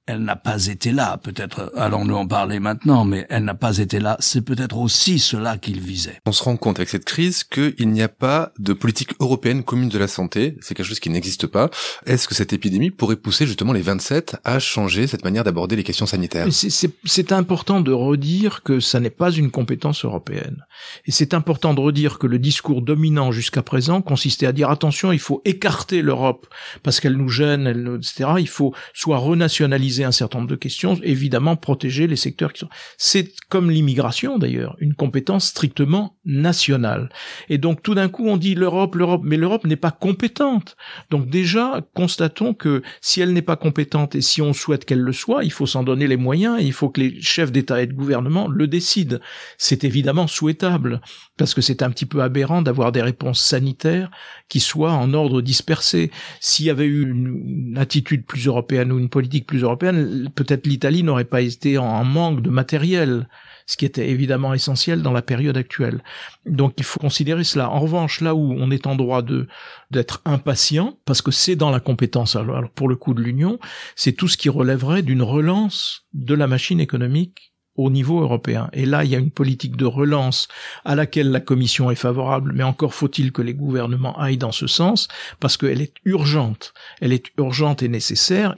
elle 0.10 0.24
n'a 0.24 0.36
pas 0.36 0.66
été 0.66 0.92
là. 0.92 1.18
Peut-être 1.22 1.72
allons-nous 1.78 2.16
en 2.16 2.28
parler 2.28 2.60
maintenant, 2.60 3.06
mais 3.06 3.28
elle 3.30 3.44
n'a 3.44 3.54
pas 3.54 3.78
été 3.78 4.00
là. 4.00 4.18
C'est 4.20 4.42
peut-être 4.42 4.78
aussi 4.78 5.20
cela 5.20 5.60
qu'il 5.60 5.80
visait. 5.80 6.20
On 6.26 6.32
se 6.32 6.44
rend 6.44 6.58
compte 6.58 6.80
avec 6.80 6.90
cette 6.90 7.06
crise 7.06 7.44
qu'il 7.44 7.90
n'y 7.92 8.02
a 8.02 8.10
pas 8.10 8.52
de 8.58 8.74
politique 8.74 9.14
européenne 9.20 9.64
commune 9.64 9.90
de 9.90 10.00
la 10.00 10.08
santé. 10.08 10.58
C'est 10.62 10.74
quelque 10.74 10.88
chose 10.88 11.00
qui 11.00 11.12
n'existe 11.12 11.46
pas. 11.46 11.70
Est-ce 12.08 12.28
que 12.28 12.34
cette 12.34 12.54
épidémie 12.54 12.90
pourrait 12.90 13.18
pousser 13.18 13.46
justement 13.46 13.72
les 13.72 13.84
27 13.84 14.38
à 14.44 14.58
changer 14.58 15.06
cette 15.06 15.24
manière 15.24 15.44
d'aborder 15.44 15.76
les 15.76 15.84
questions 15.84 16.08
sanitaires? 16.08 16.48
C'est 16.52 17.32
important 17.32 17.80
de 17.80 17.92
redire 17.92 18.64
que 18.64 18.80
ça 18.80 19.00
n'est 19.00 19.12
pas 19.12 19.30
une 19.30 19.52
compétence 19.52 20.06
européenne. 20.06 20.66
Et 21.06 21.12
c'est 21.12 21.36
important 21.36 21.76
de 21.76 21.82
redire 21.82 22.18
que 22.18 22.26
le 22.26 22.40
discours 22.40 22.82
dominant 22.82 23.32
jusqu'à 23.32 23.62
présent 23.62 24.02
consistait 24.02 24.48
à 24.48 24.54
dire 24.54 24.72
attention, 24.72 25.12
il 25.12 25.20
faut 25.20 25.44
écarter 25.46 26.02
l'Europe 26.02 26.48
parce 26.82 27.00
qu'elle 27.00 27.16
nous 27.16 27.30
gêne, 27.30 27.68
elle, 27.68 28.00
etc. 28.00 28.32
Il 28.40 28.48
faut 28.48 28.74
soit 28.94 29.20
renationaliser 29.20 29.99
un 30.04 30.12
certain 30.12 30.40
nombre 30.40 30.50
de 30.50 30.56
questions, 30.56 30.98
évidemment 31.04 31.56
protéger 31.56 32.08
les 32.08 32.16
secteurs 32.16 32.54
qui 32.54 32.60
sont... 32.60 32.70
C'est 32.98 33.32
comme 33.50 33.70
l'immigration 33.70 34.38
d'ailleurs, 34.38 34.76
une 34.80 34.94
compétence 34.94 35.48
strictement 35.48 36.18
nationale. 36.26 37.10
Et 37.50 37.58
donc 37.58 37.82
tout 37.82 37.96
d'un 37.96 38.10
coup 38.10 38.28
on 38.28 38.38
dit 38.38 38.56
l'Europe, 38.56 38.96
l'Europe, 38.96 39.22
mais 39.24 39.38
l'Europe 39.38 39.66
n'est 39.66 39.76
pas 39.76 39.92
compétente. 39.92 40.76
Donc 41.10 41.30
déjà, 41.30 41.82
constatons 41.94 42.54
que 42.54 42.82
si 43.02 43.22
elle 43.22 43.34
n'est 43.34 43.42
pas 43.42 43.56
compétente 43.56 44.16
et 44.16 44.22
si 44.22 44.42
on 44.42 44.54
souhaite 44.54 44.86
qu'elle 44.86 45.02
le 45.02 45.14
soit, 45.14 45.44
il 45.44 45.52
faut 45.52 45.66
s'en 45.66 45.84
donner 45.84 46.08
les 46.08 46.18
moyens 46.18 46.60
et 46.60 46.66
il 46.66 46.74
faut 46.74 46.90
que 46.90 47.02
les 47.02 47.22
chefs 47.22 47.52
d'État 47.52 47.82
et 47.82 47.88
de 47.88 47.94
gouvernement 47.94 48.48
le 48.48 48.68
décident. 48.68 49.18
C'est 49.58 49.84
évidemment 49.84 50.28
souhaitable 50.28 51.02
parce 51.38 51.54
que 51.54 51.62
c'est 51.62 51.84
un 51.84 51.90
petit 51.90 52.06
peu 52.06 52.22
aberrant 52.22 52.62
d'avoir 52.62 52.92
des 52.92 53.02
réponses 53.02 53.42
sanitaires 53.42 54.12
qui 54.50 54.60
soient 54.60 54.92
en 54.92 55.14
ordre 55.14 55.42
dispersé. 55.42 56.12
S'il 56.40 56.66
y 56.66 56.70
avait 56.70 56.86
eu 56.86 57.10
une 57.10 57.78
attitude 57.78 58.26
plus 58.26 58.48
européenne 58.48 58.92
ou 58.92 59.00
une 59.00 59.10
politique 59.10 59.48
plus 59.48 59.64
européenne, 59.64 59.89
peut-être 60.36 60.68
l'Italie 60.68 61.04
n'aurait 61.04 61.26
pas 61.26 61.42
été 61.42 61.78
en 61.78 62.04
manque 62.04 62.42
de 62.42 62.50
matériel 62.50 63.28
ce 63.70 63.78
qui 63.78 63.86
était 63.86 64.10
évidemment 64.10 64.56
essentiel 64.56 65.04
dans 65.04 65.12
la 65.12 65.22
période 65.22 65.56
actuelle. 65.56 66.04
Donc 66.48 66.74
il 66.78 66.84
faut 66.84 67.00
considérer 67.00 67.44
cela. 67.44 67.70
En 67.70 67.80
revanche, 67.80 68.20
là 68.20 68.34
où 68.34 68.56
on 68.58 68.72
est 68.72 68.88
en 68.88 68.96
droit 68.96 69.22
de 69.22 69.48
d'être 69.92 70.22
impatient, 70.26 70.98
parce 71.06 71.22
que 71.22 71.30
c'est 71.30 71.56
dans 71.56 71.70
la 71.70 71.80
compétence, 71.80 72.36
alors 72.36 72.68
pour 72.72 72.90
le 72.90 72.96
coup 72.96 73.14
de 73.14 73.22
l'Union, 73.22 73.60
c'est 73.96 74.14
tout 74.14 74.28
ce 74.28 74.38
qui 74.38 74.50
relèverait 74.50 75.04
d'une 75.04 75.22
relance 75.22 76.08
de 76.14 76.34
la 76.34 76.48
machine 76.48 76.80
économique 76.80 77.54
au 77.76 77.92
niveau 77.92 78.22
européen. 78.22 78.70
Et 78.74 78.86
là, 78.86 79.04
il 79.06 79.12
y 79.12 79.16
a 79.16 79.20
une 79.20 79.32
politique 79.32 79.78
de 79.78 79.86
relance 79.86 80.48
à 80.84 80.96
laquelle 80.96 81.30
la 81.30 81.40
Commission 81.40 81.92
est 81.92 81.96
favorable, 81.96 82.52
mais 82.54 82.64
encore 82.64 82.96
faut-il 82.96 83.32
que 83.32 83.44
les 83.44 83.54
gouvernements 83.54 84.20
aillent 84.20 84.38
dans 84.38 84.52
ce 84.52 84.68
sens, 84.68 85.08
parce 85.40 85.58
qu'elle 85.58 85.82
est 85.82 85.94
urgente. 86.06 86.74
Elle 87.02 87.14
est 87.14 87.28
urgente 87.38 87.84
et 87.84 87.88
nécessaire. 87.88 88.56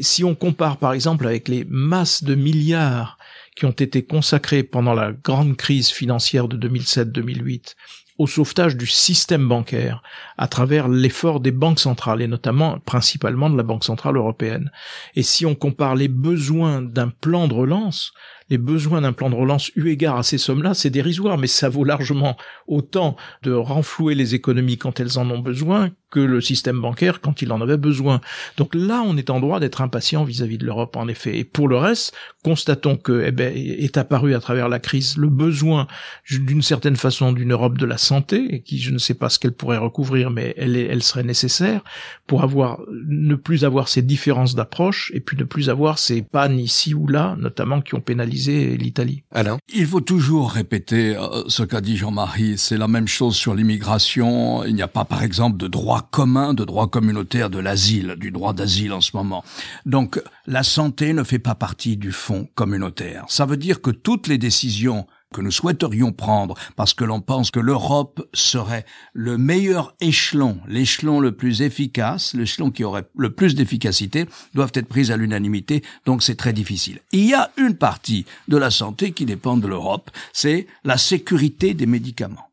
Si 0.00 0.24
on 0.24 0.34
compare 0.34 0.78
par 0.78 0.92
exemple 0.92 1.26
avec 1.26 1.48
les 1.48 1.64
masses 1.68 2.24
de 2.24 2.34
milliards 2.34 3.18
qui 3.54 3.64
ont 3.64 3.70
été 3.70 4.04
consacrés 4.04 4.62
pendant 4.62 4.94
la 4.94 5.12
grande 5.12 5.56
crise 5.56 5.88
financière 5.88 6.48
de 6.48 6.68
2007-2008 6.68 7.74
au 8.18 8.26
sauvetage 8.26 8.76
du 8.76 8.86
système 8.86 9.46
bancaire 9.46 10.02
à 10.38 10.48
travers 10.48 10.88
l'effort 10.88 11.40
des 11.40 11.50
banques 11.50 11.80
centrales 11.80 12.22
et 12.22 12.26
notamment 12.26 12.78
principalement 12.80 13.50
de 13.50 13.56
la 13.56 13.62
Banque 13.62 13.84
centrale 13.84 14.16
européenne. 14.16 14.70
Et 15.14 15.22
si 15.22 15.44
on 15.44 15.54
compare 15.54 15.94
les 15.94 16.08
besoins 16.08 16.80
d'un 16.80 17.08
plan 17.08 17.46
de 17.46 17.54
relance, 17.54 18.12
les 18.48 18.58
besoins 18.58 19.02
d'un 19.02 19.12
plan 19.12 19.28
de 19.28 19.34
relance 19.34 19.70
eu 19.76 19.88
égard 19.88 20.16
à 20.16 20.22
ces 20.22 20.38
sommes-là, 20.38 20.72
c'est 20.72 20.90
dérisoire, 20.90 21.36
mais 21.36 21.46
ça 21.46 21.68
vaut 21.68 21.84
largement 21.84 22.36
autant 22.66 23.16
de 23.42 23.52
renflouer 23.52 24.14
les 24.14 24.34
économies 24.34 24.78
quand 24.78 24.98
elles 25.00 25.18
en 25.18 25.30
ont 25.30 25.40
besoin 25.40 25.90
que 26.10 26.20
le 26.20 26.40
système 26.40 26.80
bancaire 26.80 27.20
quand 27.20 27.42
il 27.42 27.52
en 27.52 27.60
avait 27.60 27.76
besoin. 27.76 28.20
Donc 28.56 28.74
là, 28.74 29.02
on 29.04 29.16
est 29.16 29.30
en 29.30 29.40
droit 29.40 29.60
d'être 29.60 29.80
impatient 29.80 30.24
vis-à-vis 30.24 30.58
de 30.58 30.64
l'Europe, 30.64 30.96
en 30.96 31.08
effet. 31.08 31.38
Et 31.38 31.44
pour 31.44 31.68
le 31.68 31.76
reste, 31.76 32.14
constatons 32.44 32.96
que 32.96 33.24
eh 33.26 33.32
ben, 33.32 33.52
est 33.56 33.96
apparu 33.96 34.34
à 34.34 34.40
travers 34.40 34.68
la 34.68 34.78
crise 34.78 35.16
le 35.16 35.28
besoin 35.28 35.86
d'une 36.30 36.62
certaine 36.62 36.96
façon 36.96 37.32
d'une 37.32 37.52
Europe 37.52 37.78
de 37.78 37.86
la 37.86 37.98
santé, 37.98 38.46
et 38.54 38.62
qui 38.62 38.78
je 38.78 38.90
ne 38.90 38.98
sais 38.98 39.14
pas 39.14 39.28
ce 39.28 39.38
qu'elle 39.38 39.52
pourrait 39.52 39.78
recouvrir, 39.78 40.30
mais 40.30 40.54
elle, 40.56 40.76
elle 40.76 41.02
serait 41.02 41.24
nécessaire 41.24 41.82
pour 42.26 42.42
avoir 42.42 42.80
ne 43.08 43.34
plus 43.34 43.64
avoir 43.64 43.88
ces 43.88 44.02
différences 44.02 44.54
d'approche 44.54 45.10
et 45.14 45.20
puis 45.20 45.36
ne 45.36 45.44
plus 45.44 45.70
avoir 45.70 45.98
ces 45.98 46.22
pannes 46.22 46.58
ici 46.58 46.94
ou 46.94 47.06
là, 47.08 47.36
notamment 47.38 47.80
qui 47.80 47.94
ont 47.94 48.00
pénalisé 48.00 48.76
l'Italie. 48.76 49.22
Alain, 49.32 49.58
il 49.72 49.86
faut 49.86 50.00
toujours 50.00 50.52
répéter 50.52 51.16
euh, 51.16 51.42
ce 51.48 51.62
qu'a 51.62 51.80
dit 51.80 51.96
Jean-Marie. 51.96 52.58
C'est 52.58 52.78
la 52.78 52.88
même 52.88 53.08
chose 53.08 53.36
sur 53.36 53.54
l'immigration. 53.54 54.64
Il 54.64 54.74
n'y 54.74 54.82
a 54.82 54.88
pas, 54.88 55.04
par 55.04 55.22
exemple, 55.22 55.56
de 55.56 55.66
droit 55.66 56.05
commun 56.10 56.54
de 56.54 56.64
droit 56.64 56.88
communautaire 56.88 57.50
de 57.50 57.58
l'asile, 57.58 58.16
du 58.18 58.30
droit 58.30 58.52
d'asile 58.52 58.92
en 58.92 59.00
ce 59.00 59.16
moment. 59.16 59.44
Donc 59.84 60.22
la 60.46 60.62
santé 60.62 61.12
ne 61.12 61.22
fait 61.22 61.38
pas 61.38 61.54
partie 61.54 61.96
du 61.96 62.12
fonds 62.12 62.48
communautaire. 62.54 63.24
Ça 63.28 63.46
veut 63.46 63.56
dire 63.56 63.80
que 63.80 63.90
toutes 63.90 64.26
les 64.26 64.38
décisions 64.38 65.06
que 65.34 65.40
nous 65.40 65.50
souhaiterions 65.50 66.12
prendre 66.12 66.54
parce 66.76 66.94
que 66.94 67.04
l'on 67.04 67.20
pense 67.20 67.50
que 67.50 67.60
l'Europe 67.60 68.26
serait 68.32 68.86
le 69.12 69.36
meilleur 69.36 69.94
échelon, 70.00 70.58
l'échelon 70.66 71.20
le 71.20 71.32
plus 71.32 71.62
efficace, 71.62 72.34
l'échelon 72.34 72.70
qui 72.70 72.84
aurait 72.84 73.06
le 73.16 73.30
plus 73.34 73.54
d'efficacité, 73.54 74.26
doivent 74.54 74.72
être 74.74 74.88
prises 74.88 75.10
à 75.10 75.16
l'unanimité, 75.16 75.82
donc 76.06 76.22
c'est 76.22 76.36
très 76.36 76.52
difficile. 76.52 77.00
Il 77.12 77.26
y 77.26 77.34
a 77.34 77.50
une 77.56 77.76
partie 77.76 78.24
de 78.48 78.56
la 78.56 78.70
santé 78.70 79.12
qui 79.12 79.26
dépend 79.26 79.56
de 79.56 79.66
l'Europe, 79.66 80.10
c'est 80.32 80.66
la 80.84 80.96
sécurité 80.96 81.74
des 81.74 81.86
médicaments. 81.86 82.48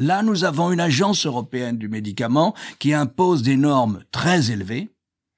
Là, 0.00 0.22
nous 0.22 0.44
avons 0.44 0.70
une 0.70 0.78
agence 0.78 1.26
européenne 1.26 1.76
du 1.76 1.88
médicament 1.88 2.54
qui 2.78 2.94
impose 2.94 3.42
des 3.42 3.56
normes 3.56 4.04
très 4.12 4.52
élevées. 4.52 4.90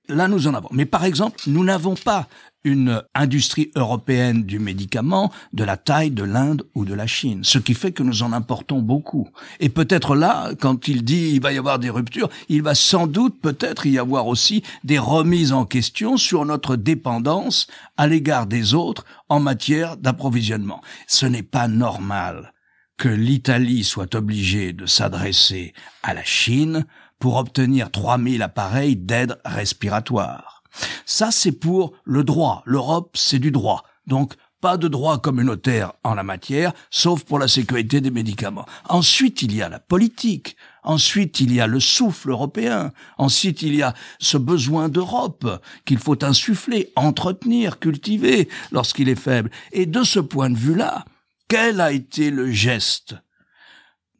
Là, 0.06 0.28
nous 0.28 0.48
en 0.48 0.54
avons. 0.54 0.68
Mais 0.70 0.84
par 0.84 1.06
exemple, 1.06 1.40
nous 1.46 1.64
n'avons 1.64 1.94
pas 1.94 2.28
une 2.62 3.02
industrie 3.14 3.70
européenne 3.74 4.42
du 4.42 4.58
médicament 4.58 5.32
de 5.54 5.64
la 5.64 5.78
taille 5.78 6.10
de 6.10 6.24
l'Inde 6.24 6.64
ou 6.74 6.84
de 6.84 6.92
la 6.92 7.06
Chine, 7.06 7.42
ce 7.42 7.58
qui 7.58 7.72
fait 7.72 7.92
que 7.92 8.02
nous 8.02 8.22
en 8.22 8.34
importons 8.34 8.80
beaucoup. 8.80 9.30
Et 9.60 9.70
peut-être 9.70 10.14
là, 10.14 10.50
quand 10.60 10.88
il 10.88 11.04
dit 11.04 11.30
il 11.32 11.40
va 11.40 11.54
y 11.54 11.58
avoir 11.58 11.78
des 11.78 11.88
ruptures, 11.88 12.28
il 12.50 12.62
va 12.62 12.74
sans 12.74 13.06
doute 13.06 13.40
peut-être 13.40 13.86
y 13.86 13.98
avoir 13.98 14.26
aussi 14.26 14.62
des 14.84 14.98
remises 14.98 15.54
en 15.54 15.64
question 15.64 16.18
sur 16.18 16.44
notre 16.44 16.76
dépendance 16.76 17.66
à 17.96 18.06
l'égard 18.06 18.46
des 18.46 18.74
autres 18.74 19.06
en 19.30 19.40
matière 19.40 19.96
d'approvisionnement. 19.96 20.82
Ce 21.06 21.24
n'est 21.24 21.42
pas 21.42 21.66
normal 21.66 22.52
que 23.00 23.08
l'Italie 23.08 23.82
soit 23.82 24.14
obligée 24.14 24.74
de 24.74 24.84
s'adresser 24.84 25.72
à 26.02 26.12
la 26.12 26.22
Chine 26.22 26.84
pour 27.18 27.36
obtenir 27.36 27.90
3000 27.90 28.42
appareils 28.42 28.94
d'aide 28.94 29.40
respiratoire. 29.46 30.62
Ça, 31.06 31.30
c'est 31.30 31.52
pour 31.52 31.94
le 32.04 32.24
droit. 32.24 32.62
L'Europe, 32.66 33.16
c'est 33.16 33.38
du 33.38 33.52
droit. 33.52 33.84
Donc, 34.06 34.34
pas 34.60 34.76
de 34.76 34.86
droit 34.86 35.16
communautaire 35.16 35.94
en 36.04 36.12
la 36.12 36.22
matière, 36.22 36.74
sauf 36.90 37.24
pour 37.24 37.38
la 37.38 37.48
sécurité 37.48 38.02
des 38.02 38.10
médicaments. 38.10 38.66
Ensuite, 38.86 39.40
il 39.40 39.56
y 39.56 39.62
a 39.62 39.70
la 39.70 39.80
politique. 39.80 40.58
Ensuite, 40.82 41.40
il 41.40 41.54
y 41.54 41.60
a 41.62 41.66
le 41.66 41.80
souffle 41.80 42.28
européen. 42.28 42.92
Ensuite, 43.16 43.62
il 43.62 43.76
y 43.76 43.82
a 43.82 43.94
ce 44.18 44.36
besoin 44.36 44.90
d'Europe 44.90 45.62
qu'il 45.86 45.98
faut 45.98 46.22
insuffler, 46.22 46.92
entretenir, 46.96 47.78
cultiver 47.78 48.50
lorsqu'il 48.72 49.08
est 49.08 49.18
faible. 49.18 49.50
Et 49.72 49.86
de 49.86 50.02
ce 50.02 50.20
point 50.20 50.50
de 50.50 50.58
vue-là, 50.58 51.06
quel 51.50 51.80
a 51.80 51.90
été 51.90 52.30
le 52.30 52.52
geste 52.52 53.16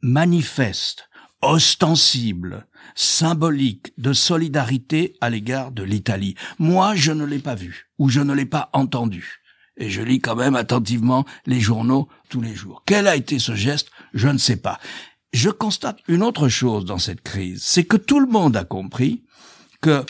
manifeste, 0.01 1.09
ostensible, 1.41 2.67
symbolique 2.93 3.93
de 3.97 4.11
solidarité 4.11 5.15
à 5.21 5.29
l'égard 5.29 5.71
de 5.71 5.81
l'Italie? 5.81 6.35
Moi, 6.59 6.93
je 6.95 7.13
ne 7.13 7.23
l'ai 7.23 7.39
pas 7.39 7.55
vu, 7.55 7.89
ou 7.97 8.09
je 8.09 8.19
ne 8.19 8.33
l'ai 8.33 8.45
pas 8.45 8.69
entendu. 8.73 9.39
Et 9.77 9.89
je 9.89 10.01
lis 10.01 10.19
quand 10.19 10.35
même 10.35 10.57
attentivement 10.57 11.25
les 11.45 11.61
journaux 11.61 12.09
tous 12.27 12.41
les 12.41 12.53
jours. 12.53 12.83
Quel 12.85 13.07
a 13.07 13.15
été 13.15 13.39
ce 13.39 13.55
geste? 13.55 13.91
Je 14.13 14.27
ne 14.27 14.37
sais 14.37 14.57
pas. 14.57 14.81
Je 15.31 15.49
constate 15.49 15.99
une 16.09 16.23
autre 16.23 16.49
chose 16.49 16.83
dans 16.83 16.97
cette 16.97 17.21
crise, 17.21 17.63
c'est 17.63 17.85
que 17.85 17.95
tout 17.95 18.19
le 18.19 18.27
monde 18.27 18.57
a 18.57 18.65
compris 18.65 19.23
que 19.79 20.05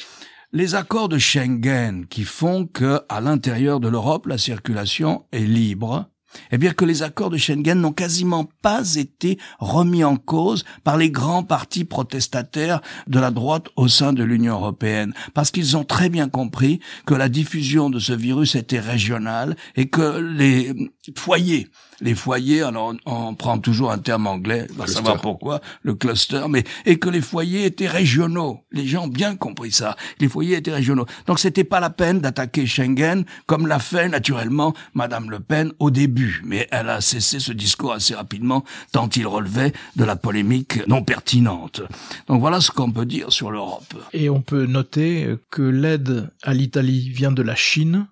les 0.54 0.74
accords 0.74 1.08
de 1.08 1.20
Schengen 1.20 2.08
qui 2.08 2.24
font 2.24 2.66
que 2.66 3.02
à 3.10 3.22
l'intérieur 3.22 3.80
de 3.80 3.90
l'Europe 3.90 4.26
la 4.26 4.40
circulation 4.40 5.28
est 5.32 5.46
libre 5.46 6.11
eh 6.52 6.58
bien 6.58 6.74
que 6.74 6.86
les 6.86 7.04
accords 7.04 7.30
de 7.30 7.38
Schengen 7.38 7.80
n'ont 7.80 7.92
quasiment 7.92 8.50
pas 8.62 8.96
été 8.96 9.38
remis 9.60 10.04
en 10.04 10.18
cause 10.18 10.66
par 10.84 10.98
les 10.98 11.10
grands 11.10 11.44
partis 11.44 11.86
protestataires 11.86 12.82
de 13.08 13.20
la 13.20 13.32
droite 13.32 13.68
au 13.76 13.88
sein 13.88 14.14
de 14.14 14.24
l'Union 14.24 14.56
européenne, 14.56 15.14
parce 15.34 15.52
qu'ils 15.52 15.78
ont 15.78 15.84
très 15.84 16.10
bien 16.10 16.30
compris 16.30 16.80
que 17.06 17.14
la 17.14 17.30
diffusion 17.30 17.90
de 17.90 18.00
ce 18.00 18.14
virus 18.14 18.56
était 18.56 18.80
régionale 18.80 19.56
et 19.76 19.90
que 19.90 20.20
les 20.20 20.74
foyers 21.16 21.68
les 22.02 22.16
foyers, 22.16 22.64
alors 22.64 22.94
on, 23.06 23.36
prend 23.36 23.58
toujours 23.60 23.92
un 23.92 24.00
terme 24.00 24.28
anglais, 24.28 24.68
on 24.72 24.80
va 24.80 24.88
savoir 24.88 25.22
pourquoi, 25.22 25.62
le 25.84 25.94
cluster, 25.94 26.44
mais 26.50 26.64
et 26.86 26.98
que 26.98 27.10
les 27.10 27.22
foyers 27.22 27.66
étaient 27.66 27.88
régionaux. 27.88 28.62
Les 28.72 28.88
gens 28.88 29.06
ont 29.06 29.08
bien 29.08 29.36
compris 29.36 29.72
ça. 29.72 29.96
Les 30.20 30.28
foyers 30.28 30.58
étaient 30.58 30.74
régionaux. 30.74 31.06
Donc 31.28 31.40
c'était 31.40 31.64
pas 31.64 31.80
la 31.80 31.90
peine 31.90 32.20
d'attaquer 32.20 32.66
Schengen 32.66 33.24
comme 33.46 33.68
l'a 33.68 33.80
fait 33.80 34.10
naturellement 34.10 34.74
Madame 34.94 35.30
Le 35.30 35.40
Pen 35.40 35.72
au 35.80 35.92
début, 35.92 36.42
mais 36.44 36.68
elle 36.72 36.90
a 36.90 37.02
cessé 37.02 37.40
ce 37.40 37.52
discours 37.52 37.94
assez 37.94 38.16
rapidement 38.16 38.64
tant 38.92 39.10
il 39.16 39.28
relevait 39.28 39.74
de 39.96 40.04
la 40.04 40.16
polémique 40.16 40.86
non 40.88 41.04
pertinente. 41.04 41.82
Donc 42.28 42.42
voilà 42.42 42.62
ce 42.62 42.72
qu'on 42.72 42.92
peut 42.92 43.06
dire 43.06 43.32
sur 43.32 43.52
l'Europe. 43.52 43.94
Et 44.14 44.30
on 44.30 44.42
peut 44.42 44.66
noter 44.66 45.36
que 45.50 45.62
l'aide 45.62 46.30
à 46.44 46.54
l'Italie 46.54 47.10
vient 47.10 47.32
de 47.32 47.42
la 47.42 47.56
Chine, 47.56 48.08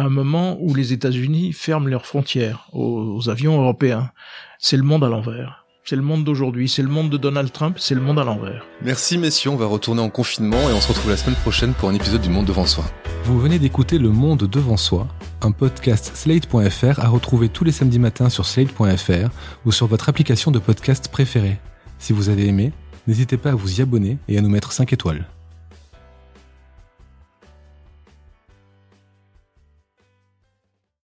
un 0.00 0.10
moment 0.10 0.56
où 0.60 0.74
les 0.74 0.92
États-Unis 0.92 1.52
ferment 1.52 1.88
leurs 1.88 2.06
frontières 2.06 2.68
aux, 2.72 3.28
avions 3.28 3.60
européens. 3.60 4.10
C'est 4.58 4.76
le 4.76 4.82
monde 4.82 5.04
à 5.04 5.08
l'envers. 5.08 5.66
C'est 5.84 5.96
le 5.96 6.02
monde 6.02 6.24
d'aujourd'hui, 6.24 6.68
c'est 6.68 6.82
le 6.82 6.88
monde 6.88 7.10
de 7.10 7.16
Donald 7.16 7.50
Trump, 7.50 7.76
c'est 7.78 7.94
le 7.94 8.00
monde 8.00 8.18
à 8.18 8.24
l'envers. 8.24 8.66
Merci 8.84 9.18
messieurs, 9.18 9.50
on 9.50 9.56
va 9.56 9.66
retourner 9.66 10.02
en 10.02 10.10
confinement 10.10 10.68
et 10.68 10.72
on 10.72 10.80
se 10.80 10.88
retrouve 10.88 11.10
la 11.10 11.16
semaine 11.16 11.36
prochaine 11.36 11.72
pour 11.72 11.88
un 11.88 11.94
épisode 11.94 12.20
du 12.20 12.28
Monde 12.28 12.44
devant 12.44 12.66
soi. 12.66 12.84
Vous 13.24 13.40
venez 13.40 13.58
d'écouter 13.58 13.98
Le 13.98 14.10
Monde 14.10 14.44
devant 14.44 14.76
soi, 14.76 15.08
un 15.40 15.52
podcast 15.52 16.12
slate.fr 16.14 17.00
à 17.00 17.08
retrouver 17.08 17.48
tous 17.48 17.64
les 17.64 17.72
samedis 17.72 17.98
matins 17.98 18.28
sur 18.28 18.46
slate.fr 18.46 19.30
ou 19.64 19.72
sur 19.72 19.86
votre 19.86 20.08
application 20.08 20.50
de 20.50 20.58
podcast 20.58 21.08
préférée. 21.10 21.58
Si 21.98 22.12
vous 22.12 22.28
avez 22.28 22.46
aimé, 22.46 22.72
n'hésitez 23.06 23.38
pas 23.38 23.50
à 23.50 23.54
vous 23.54 23.80
y 23.80 23.82
abonner 23.82 24.18
et 24.28 24.38
à 24.38 24.42
nous 24.42 24.50
mettre 24.50 24.72
5 24.72 24.92
étoiles. 24.92 25.26